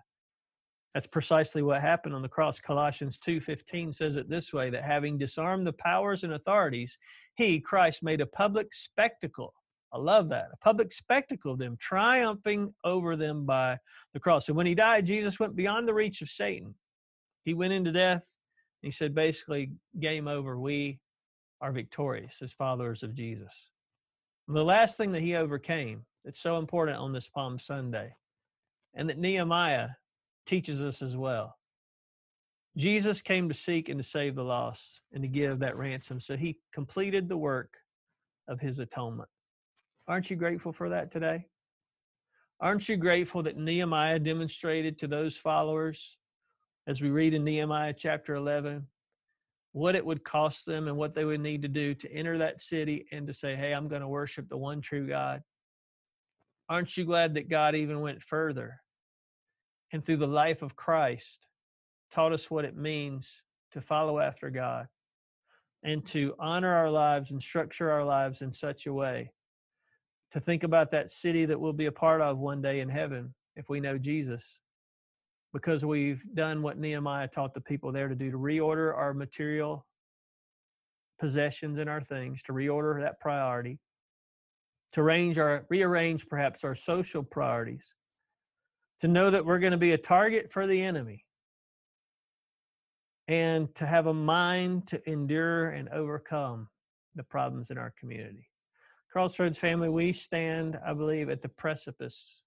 That's 0.94 1.07
precisely 1.07 1.62
what 1.62 1.81
happened 1.81 2.14
on 2.14 2.23
the 2.23 2.29
cross. 2.29 2.59
Colossians 2.59 3.18
2:15 3.18 3.92
says 3.92 4.16
it 4.16 4.29
this 4.29 4.53
way 4.53 4.70
that 4.70 4.83
having 4.83 5.18
disarmed 5.18 5.66
the 5.66 5.73
powers 5.73 6.25
and 6.25 6.33
authorities, 6.33 6.99
he 7.37 7.61
Christ 7.61 8.03
made 8.03 8.20
a 8.20 8.27
public 8.27 8.75
spectacle. 8.75 9.55
I 9.92 9.99
love 9.99 10.29
that. 10.31 10.49
A 10.53 10.57
public 10.57 10.92
spectacle 10.92 11.53
of 11.53 11.59
them, 11.59 11.77
triumphing 11.79 12.75
over 12.85 13.16
them 13.16 13.44
by 13.44 13.79
the 14.14 14.20
cross. 14.20 14.49
And 14.49 14.57
when 14.57 14.66
he 14.66 14.75
died, 14.75 15.07
Jesus 15.07 15.38
went 15.38 15.57
beyond 15.57 15.87
the 15.87 15.94
reach 15.94 16.23
of 16.23 16.31
Satan. 16.31 16.75
He 17.44 17.55
went 17.55 17.73
into 17.73 17.92
death. 17.92 18.37
He 18.83 18.90
said 18.90 19.14
basically, 19.14 19.73
game 19.99 20.29
over. 20.29 20.59
We 20.59 21.01
are 21.61 21.73
victorious 21.73 22.40
as 22.43 22.53
followers 22.53 23.03
of 23.03 23.14
Jesus. 23.14 23.53
And 24.49 24.57
the 24.57 24.64
last 24.64 24.97
thing 24.97 25.12
that 25.12 25.23
he 25.23 25.37
overcame 25.37 26.05
that's 26.25 26.40
so 26.40 26.59
important 26.59 26.99
on 26.99 27.12
this 27.12 27.29
Palm 27.29 27.59
Sunday, 27.59 28.14
and 28.95 29.09
that 29.09 29.19
Nehemiah 29.19 29.90
teaches 30.47 30.83
us 30.83 31.03
as 31.03 31.16
well. 31.16 31.57
Jesus 32.77 33.23
came 33.23 33.49
to 33.49 33.55
seek 33.55 33.88
and 33.88 33.99
to 33.99 34.09
save 34.09 34.35
the 34.35 34.45
lost 34.45 35.01
and 35.12 35.23
to 35.23 35.29
give 35.29 35.59
that 35.59 35.77
ransom. 35.77 36.21
So 36.21 36.37
he 36.37 36.59
completed 36.73 37.29
the 37.29 37.37
work 37.37 37.75
of 38.49 38.61
his 38.61 38.79
atonement. 38.79 39.29
Aren't 40.09 40.31
you 40.31 40.37
grateful 40.37 40.73
for 40.73 40.88
that 40.88 41.12
today? 41.12 41.47
Aren't 42.61 42.88
you 42.88 42.97
grateful 42.97 43.43
that 43.45 43.57
Nehemiah 43.57 44.19
demonstrated 44.19 44.99
to 44.99 45.07
those 45.07 45.37
followers, 45.37 46.16
as 46.87 47.01
we 47.01 47.11
read 47.11 47.35
in 47.35 47.45
Nehemiah 47.45 47.95
chapter 47.97 48.35
11, 48.35 48.87
what 49.73 49.95
it 49.95 50.05
would 50.05 50.25
cost 50.25 50.66
them 50.66 50.88
and 50.88 50.97
what 50.97 51.14
they 51.14 51.25
would 51.25 51.40
need 51.40 51.62
to 51.62 51.69
do 51.69 51.95
to 51.95 52.12
enter 52.12 52.38
that 52.38 52.62
city 52.62 53.07
and 53.12 53.27
to 53.27 53.35
say, 53.35 53.55
Hey, 53.55 53.73
I'm 53.73 53.88
going 53.88 54.01
to 54.01 54.09
worship 54.09 54.49
the 54.49 54.57
one 54.57 54.81
true 54.81 55.07
God? 55.07 55.43
Aren't 56.69 56.97
you 56.97 57.05
glad 57.05 57.35
that 57.35 57.49
God 57.49 57.75
even 57.75 58.01
went 58.01 58.23
further 58.23 58.81
and 59.93 60.05
through 60.05 60.19
the 60.19 60.27
life 60.27 60.62
of 60.62 60.77
Christ 60.77 61.47
taught 62.12 62.33
us 62.33 62.51
what 62.51 62.64
it 62.64 62.77
means 62.77 63.43
to 63.73 63.81
follow 63.81 64.19
after 64.19 64.51
God 64.51 64.87
and 65.83 66.05
to 66.07 66.35
honor 66.38 66.75
our 66.75 66.90
lives 66.90 67.31
and 67.31 67.43
structure 67.43 67.90
our 67.90 68.05
lives 68.05 68.43
in 68.43 68.53
such 68.53 68.87
a 68.87 68.93
way 68.93 69.33
to 70.33 70.40
think 70.40 70.62
about 70.62 70.90
that 70.90 71.11
city 71.11 71.45
that 71.47 71.61
we'll 71.61 71.73
be 71.73 71.87
a 71.87 71.93
part 71.93 72.21
of 72.21 72.38
one 72.38 72.62
day 72.62 72.81
in 72.81 72.88
heaven 72.88 73.35
if 73.57 73.69
we 73.69 73.81
know 73.81 73.99
Jesus 73.99 74.61
because 75.53 75.85
we've 75.85 76.23
done 76.35 76.63
what 76.63 76.79
Nehemiah 76.79 77.29
taught 77.29 77.55
the 77.55 77.61
people 77.61 77.93
there 77.93 78.09
to 78.09 78.15
do 78.15 78.31
to 78.31 78.39
reorder 78.39 78.97
our 78.97 79.13
material 79.13 79.87
possessions 81.19 81.79
and 81.79 81.91
our 81.91 82.01
things, 82.01 82.43
to 82.45 82.53
reorder 82.53 83.03
that 83.03 83.21
priority, 83.21 83.79
to 84.93 85.01
arrange 85.01 85.39
our 85.39 85.67
rearrange 85.69 86.27
perhaps 86.29 86.65
our 86.65 86.75
social 86.75 87.23
priorities, 87.23 87.95
to 89.01 89.09
know 89.09 89.31
that 89.31 89.45
we're 89.45 89.59
going 89.59 89.73
to 89.73 89.79
be 89.79 89.93
a 89.93 89.99
target 89.99 90.53
for 90.53 90.67
the 90.67 90.83
enemy, 90.83 91.25
and 93.29 93.75
to 93.75 93.87
have 93.87 94.07
a 94.07 94.15
mind 94.15 94.87
to 94.89 95.11
endure 95.11 95.71
and 95.71 95.89
overcome 95.91 96.69
the 97.15 97.23
problems 97.23 97.71
in 97.71 97.79
our 97.79 97.93
community. 97.99 98.49
Crossroads 99.13 99.59
family, 99.59 99.89
we 99.89 100.13
stand, 100.13 100.79
I 100.87 100.95
believe, 100.95 101.29
at 101.29 101.43
the 101.43 101.49
precipice 101.49 102.43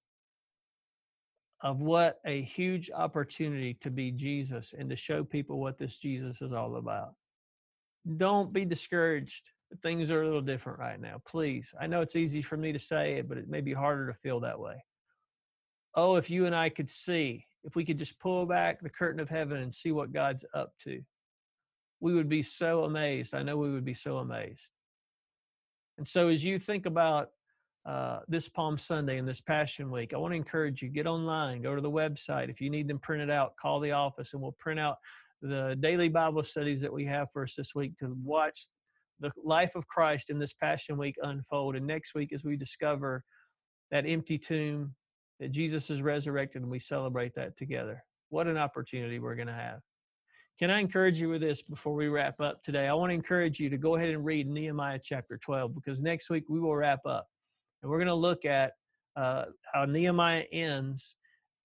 of 1.64 1.82
what 1.82 2.20
a 2.26 2.42
huge 2.42 2.92
opportunity 2.94 3.76
to 3.76 3.90
be 3.90 4.12
Jesus 4.12 4.74
and 4.78 4.90
to 4.90 4.98
show 4.98 5.24
people 5.24 5.62
what 5.62 5.80
this 5.80 5.96
Jesus 5.98 6.42
is 6.42 6.52
all 6.52 6.76
about. 6.76 7.14
Don't 8.18 8.52
be 8.52 8.66
discouraged. 8.66 9.50
Things 9.82 10.12
are 10.12 10.22
a 10.22 10.26
little 10.26 10.42
different 10.42 10.78
right 10.78 11.00
now. 11.00 11.22
Please. 11.26 11.74
I 11.80 11.88
know 11.88 12.02
it's 12.02 12.18
easy 12.18 12.42
for 12.42 12.58
me 12.58 12.74
to 12.74 12.80
say 12.80 13.14
it, 13.14 13.30
but 13.30 13.38
it 13.38 13.48
may 13.48 13.62
be 13.62 13.72
harder 13.72 14.08
to 14.08 14.20
feel 14.20 14.42
that 14.42 14.60
way. 14.60 14.84
Oh, 15.96 16.18
if 16.18 16.30
you 16.30 16.46
and 16.46 16.56
I 16.56 16.68
could 16.68 16.90
see, 16.90 17.46
if 17.64 17.78
we 17.78 17.86
could 17.86 17.98
just 17.98 18.20
pull 18.20 18.46
back 18.46 18.82
the 18.82 18.90
curtain 18.90 19.22
of 19.22 19.30
heaven 19.30 19.62
and 19.62 19.74
see 19.74 19.92
what 19.92 20.12
God's 20.12 20.44
up 20.54 20.74
to, 20.84 21.02
we 22.02 22.14
would 22.14 22.28
be 22.28 22.44
so 22.44 22.84
amazed. 22.84 23.34
I 23.34 23.44
know 23.44 23.56
we 23.56 23.72
would 23.72 23.86
be 23.86 23.94
so 23.94 24.18
amazed. 24.18 24.68
And 25.98 26.06
so, 26.06 26.28
as 26.28 26.44
you 26.44 26.60
think 26.60 26.86
about 26.86 27.30
uh, 27.86 28.20
this 28.28 28.48
Palm 28.48 28.78
Sunday 28.78 29.18
and 29.18 29.28
this 29.28 29.42
Passion 29.42 29.92
Week, 29.92 30.14
I 30.14 30.18
want 30.18 30.32
to 30.32 30.38
encourage 30.38 30.82
you 30.82 30.90
get 30.90 31.08
online, 31.08 31.62
go 31.62 31.76
to 31.76 31.82
the 31.82 31.92
website. 31.92 32.50
If 32.50 32.62
you 32.62 32.70
need 32.70 32.88
them 32.88 33.00
printed 33.00 33.30
out, 33.30 33.56
call 33.62 33.80
the 33.80 33.92
office 33.92 34.34
and 34.34 34.42
we'll 34.42 34.56
print 34.60 34.80
out 34.80 34.98
the 35.42 35.76
daily 35.80 36.08
Bible 36.08 36.44
studies 36.44 36.80
that 36.82 36.94
we 36.94 37.06
have 37.06 37.28
for 37.34 37.44
us 37.44 37.56
this 37.58 37.76
week 37.76 37.98
to 38.00 38.16
watch 38.24 38.68
the 39.20 39.32
life 39.44 39.76
of 39.76 39.88
Christ 39.88 40.30
in 40.30 40.40
this 40.40 40.54
Passion 40.54 40.98
Week 40.98 41.16
unfold. 41.22 41.76
And 41.76 41.86
next 41.86 42.16
week, 42.16 42.32
as 42.34 42.46
we 42.46 42.56
discover 42.56 43.24
that 43.92 44.06
empty 44.08 44.38
tomb, 44.38 44.96
that 45.40 45.52
Jesus 45.52 45.90
is 45.90 46.02
resurrected, 46.02 46.62
and 46.62 46.72
we 46.72 46.80
celebrate 46.80 47.36
that 47.36 47.58
together. 47.58 48.04
What 48.30 48.48
an 48.48 48.58
opportunity 48.58 49.20
we're 49.20 49.36
going 49.36 49.48
to 49.48 49.54
have. 49.54 49.80
Can 50.60 50.70
I 50.70 50.80
encourage 50.80 51.20
you 51.20 51.30
with 51.30 51.42
this 51.42 51.62
before 51.62 51.96
we 51.96 52.08
wrap 52.08 52.40
up 52.40 52.64
today? 52.64 52.88
I 52.88 52.94
want 52.94 53.10
to 53.10 53.16
encourage 53.16 53.60
you 53.60 53.70
to 53.70 53.78
go 53.78 53.96
ahead 53.96 54.10
and 54.10 54.24
read 54.24 54.48
Nehemiah 54.48 55.00
chapter 55.04 55.38
12 55.38 55.76
because 55.76 56.02
next 56.02 56.30
week 56.30 56.46
we 56.48 56.60
will 56.60 56.76
wrap 56.76 57.06
up 57.06 57.28
and 57.84 57.92
we're 57.92 58.00
going 58.00 58.08
to 58.08 58.14
look 58.16 58.46
at 58.46 58.72
uh, 59.16 59.46
how 59.72 59.86
Nehemiah 59.86 60.46
ends 60.52 61.16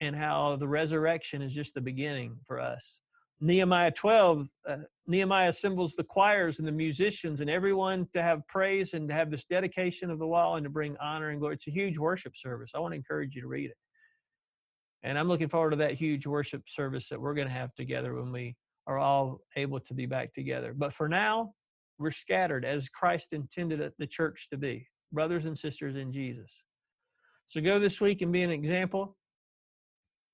and 0.01 0.15
how 0.15 0.57
the 0.57 0.69
resurrection 0.69 1.41
is 1.41 1.55
just 1.55 1.75
the 1.75 1.81
beginning 1.81 2.37
for 2.45 2.61
us. 2.61 3.01
Nehemiah 3.41 3.93
12, 3.93 4.49
uh, 4.69 4.77
Nehemiah 5.07 5.49
assembles 5.49 5.95
the 5.95 6.05
choirs 6.05 6.59
and 6.59 6.67
the 6.67 6.73
musicians 6.73 7.41
and 7.41 7.49
everyone 7.49 8.09
to 8.13 8.21
have 8.21 8.47
praise 8.49 8.95
and 8.95 9.09
to 9.09 9.15
have 9.15 9.31
this 9.31 9.45
dedication 9.45 10.11
of 10.11 10.19
the 10.19 10.27
wall 10.27 10.57
and 10.57 10.65
to 10.65 10.71
bring 10.71 10.97
honor 11.01 11.31
and 11.31 11.39
glory. 11.39 11.55
It's 11.55 11.69
a 11.69 11.73
huge 11.73 11.99
worship 11.99 12.37
service. 12.37 12.73
I 12.75 12.81
want 12.81 12.93
to 12.93 12.97
encourage 12.97 13.37
you 13.37 13.43
to 13.43 13.49
read 13.49 13.71
it. 13.71 13.77
And 15.05 15.17
I'm 15.17 15.29
looking 15.29 15.49
forward 15.49 15.71
to 15.71 15.77
that 15.77 15.95
huge 15.95 16.27
worship 16.27 16.63
service 16.67 17.09
that 17.09 17.21
we're 17.21 17.35
going 17.35 17.47
to 17.47 17.55
have 17.55 17.73
together 17.77 18.15
when 18.15 18.33
we 18.33 18.57
are 18.89 18.99
all 18.99 19.41
able 19.55 19.79
to 19.79 19.95
be 19.95 20.07
back 20.07 20.33
together. 20.33 20.75
But 20.77 20.93
for 20.93 21.09
now, 21.09 21.53
we're 21.99 22.11
scattered 22.11 22.65
as 22.65 22.89
Christ 22.89 23.33
intended 23.33 23.93
the 23.99 24.07
church 24.07 24.49
to 24.51 24.57
be, 24.57 24.89
brothers 25.13 25.47
and 25.47 25.59
sisters 25.59 25.97
in 25.97 26.13
Jesus. 26.13 26.63
So 27.47 27.61
go 27.61 27.79
this 27.79 28.01
week 28.01 28.23
and 28.23 28.33
be 28.33 28.43
an 28.43 28.51
example, 28.51 29.17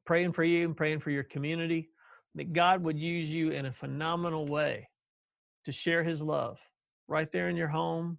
praying 0.05 0.33
for 0.33 0.45
you 0.45 0.65
and 0.65 0.77
praying 0.77 1.01
for 1.01 1.11
your 1.11 1.23
community 1.23 1.91
that 2.35 2.53
God 2.53 2.83
would 2.83 2.99
use 2.99 3.29
you 3.29 3.51
in 3.51 3.67
a 3.67 3.73
phenomenal 3.73 4.47
way 4.47 4.89
to 5.65 5.73
share 5.73 6.03
his 6.03 6.21
love 6.21 6.59
right 7.07 7.31
there 7.31 7.49
in 7.49 7.57
your 7.57 7.69
home, 7.69 8.19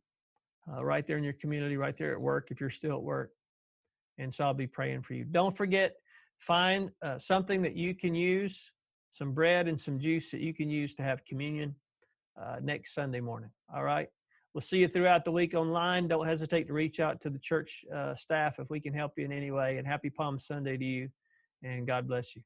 uh, 0.72 0.84
right 0.84 1.06
there 1.06 1.18
in 1.18 1.24
your 1.24 1.34
community, 1.34 1.78
right 1.78 1.98
there 1.98 2.14
at 2.14 2.22
work 2.22 2.48
if 2.52 2.60
you're 2.60 2.70
still 2.70 2.96
at 2.96 3.04
work. 3.04 3.32
And 4.18 4.34
so 4.34 4.46
I'll 4.46 4.54
be 4.54 4.68
praying 4.68 5.02
for 5.02 5.14
you. 5.14 5.26
Don't 5.26 5.56
forget, 5.56 5.96
find 6.40 6.92
uh, 7.02 7.20
something 7.20 7.62
that 7.64 7.76
you 7.76 7.94
can 7.94 8.16
use, 8.16 8.72
some 9.12 9.34
bread 9.34 9.68
and 9.68 9.80
some 9.80 10.00
juice 10.00 10.32
that 10.32 10.42
you 10.42 10.54
can 10.54 10.70
use 10.70 10.96
to 10.96 11.04
have 11.04 11.26
communion 11.26 11.76
uh, 12.42 12.58
next 12.62 12.94
Sunday 12.94 13.20
morning. 13.20 13.50
All 13.74 13.84
right. 13.84 14.08
We'll 14.56 14.62
see 14.62 14.78
you 14.78 14.88
throughout 14.88 15.26
the 15.26 15.34
week 15.34 15.54
online. 15.54 16.08
Don't 16.08 16.26
hesitate 16.26 16.68
to 16.68 16.74
reach 16.74 17.02
out 17.02 17.20
to 17.24 17.30
the 17.30 17.40
church 17.40 17.84
uh, 17.94 18.16
staff 18.16 18.58
if 18.58 18.70
we 18.70 18.80
can 18.80 18.94
help 18.94 19.12
you 19.18 19.26
in 19.26 19.34
any 19.34 19.52
way. 19.52 19.78
And 19.78 19.86
happy 19.86 20.10
Palm 20.10 20.40
Sunday 20.40 20.78
to 20.78 20.86
you. 20.86 21.10
And 21.62 21.86
God 21.86 22.08
bless 22.08 22.38
you. 22.38 22.42